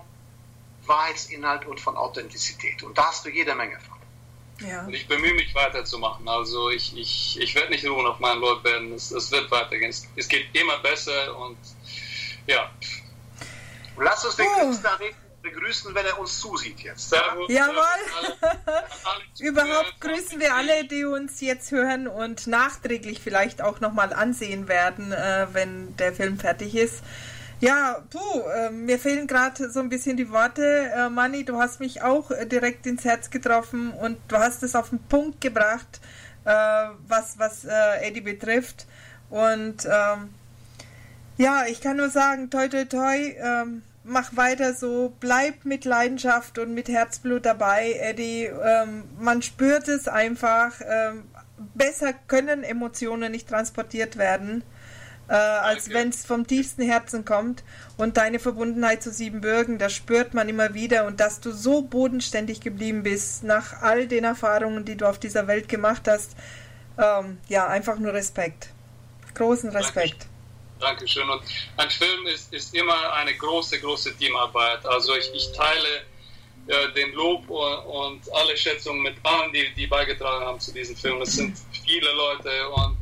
[0.86, 2.84] Wahrheitsinhalt und von Authentizität.
[2.84, 3.97] Und da hast du jede Menge von.
[4.68, 4.86] Ja.
[4.86, 6.28] Und ich bemühe mich weiterzumachen.
[6.28, 8.93] Also ich, ich, ich werde nicht ruhen auf meinen Lorbeeren.
[8.93, 9.89] Es, es wird weitergehen.
[9.89, 11.57] Es, es, geht immer besser und
[12.45, 12.70] ja.
[13.97, 14.60] Lass uns den oh.
[14.60, 14.99] Künstler
[15.49, 17.09] begrüßen, wenn er uns zusieht jetzt.
[17.09, 17.75] Servus, Jawohl.
[19.39, 25.11] Überhaupt grüßen wir alle, die uns jetzt hören und nachträglich vielleicht auch nochmal ansehen werden,
[25.11, 27.03] äh, wenn der Film fertig ist.
[27.61, 28.19] Ja, du,
[28.55, 30.91] äh, mir fehlen gerade so ein bisschen die Worte.
[30.95, 34.75] Äh, Manni, du hast mich auch äh, direkt ins Herz getroffen und du hast es
[34.75, 35.99] auf den Punkt gebracht,
[36.45, 36.51] äh,
[37.07, 38.85] was, was äh, Eddie betrifft.
[39.29, 40.33] Und ähm,
[41.37, 46.57] ja, ich kann nur sagen, toi toi toi, ähm, mach weiter so, bleib mit Leidenschaft
[46.60, 48.45] und mit Herzblut dabei, Eddie.
[48.45, 50.74] Ähm, man spürt es einfach.
[50.86, 51.24] Ähm,
[51.76, 54.64] besser können Emotionen nicht transportiert werden
[55.30, 57.64] äh, als wenn es vom tiefsten Herzen kommt.
[57.97, 61.05] Und deine Verbundenheit zu Siebenbürgen, das spürt man immer wieder.
[61.05, 65.47] Und dass du so bodenständig geblieben bist, nach all den Erfahrungen, die du auf dieser
[65.47, 66.36] Welt gemacht hast,
[66.97, 68.70] ähm, ja, einfach nur Respekt.
[69.36, 70.28] Großen Respekt.
[70.80, 71.30] Dankeschön.
[71.30, 71.41] Und
[71.77, 74.86] ein Film ist, ist immer eine große, große Teamarbeit.
[74.86, 76.05] Also ich, ich teile
[76.67, 80.95] äh, den Lob und, und, alle Schätzungen mit allen, die, die beigetragen haben zu diesem
[80.95, 81.21] Film.
[81.21, 82.97] Es sind viele Leute und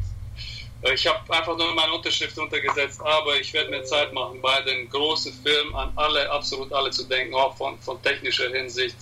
[0.84, 4.61] äh, ich habe einfach nur meine Unterschrift untergesetzt, aber ich werde mir Zeit machen, bei
[4.61, 8.95] dem großen Film an alle, absolut alle zu denken, auch von, von technischer Hinsicht.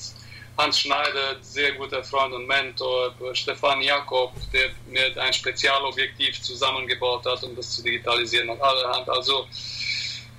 [0.58, 7.44] Hans Schneider, sehr guter Freund und Mentor, Stefan Jakob, der mir ein Spezialobjektiv zusammengebaut hat,
[7.44, 9.10] um das zu digitalisieren und allerhand.
[9.10, 9.48] Also,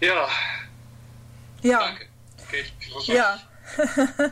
[0.01, 0.29] ja.
[1.63, 1.81] Ja.
[1.81, 2.07] Danke.
[2.49, 2.65] Okay,
[3.07, 3.41] ja.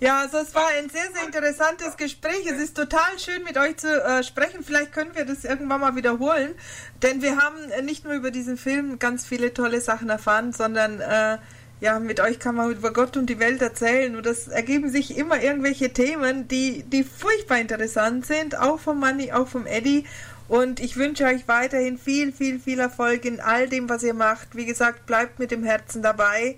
[0.00, 2.46] ja, also es war ein sehr, sehr interessantes Gespräch.
[2.46, 4.62] Es ist total schön, mit euch zu äh, sprechen.
[4.62, 6.54] Vielleicht können wir das irgendwann mal wiederholen,
[7.02, 11.38] denn wir haben nicht nur über diesen Film ganz viele tolle Sachen erfahren, sondern äh,
[11.80, 15.16] ja, mit euch kann man über Gott und die Welt erzählen und es ergeben sich
[15.16, 20.06] immer irgendwelche Themen, die, die furchtbar interessant sind, auch vom Manni, auch vom Eddie.
[20.48, 24.54] Und ich wünsche euch weiterhin viel, viel, viel Erfolg in all dem, was ihr macht.
[24.54, 26.56] Wie gesagt, bleibt mit dem Herzen dabei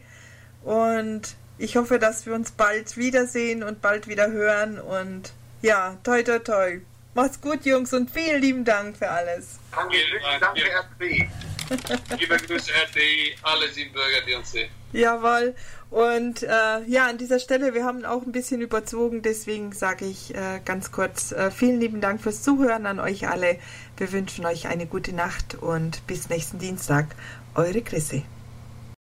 [0.62, 1.22] und
[1.58, 4.78] ich hoffe, dass wir uns bald wiedersehen und bald wieder hören.
[4.78, 5.32] Und
[5.62, 6.80] ja, toi, toi, toi.
[7.14, 9.58] Macht's gut, Jungs, und vielen lieben Dank für alles.
[9.74, 9.96] Danke,
[10.40, 10.60] danke
[11.00, 11.28] RTI.
[12.16, 14.70] Liebe Grüße, RTI, alle sieben Bürger, die uns sehen.
[14.92, 15.54] Jawohl.
[15.90, 20.34] Und äh, ja, an dieser Stelle, wir haben auch ein bisschen überzogen, deswegen sage ich
[20.34, 23.58] äh, ganz kurz äh, vielen lieben Dank fürs Zuhören an euch alle.
[23.96, 27.06] Wir wünschen euch eine gute Nacht und bis nächsten Dienstag.
[27.54, 28.24] Eure Chrissy.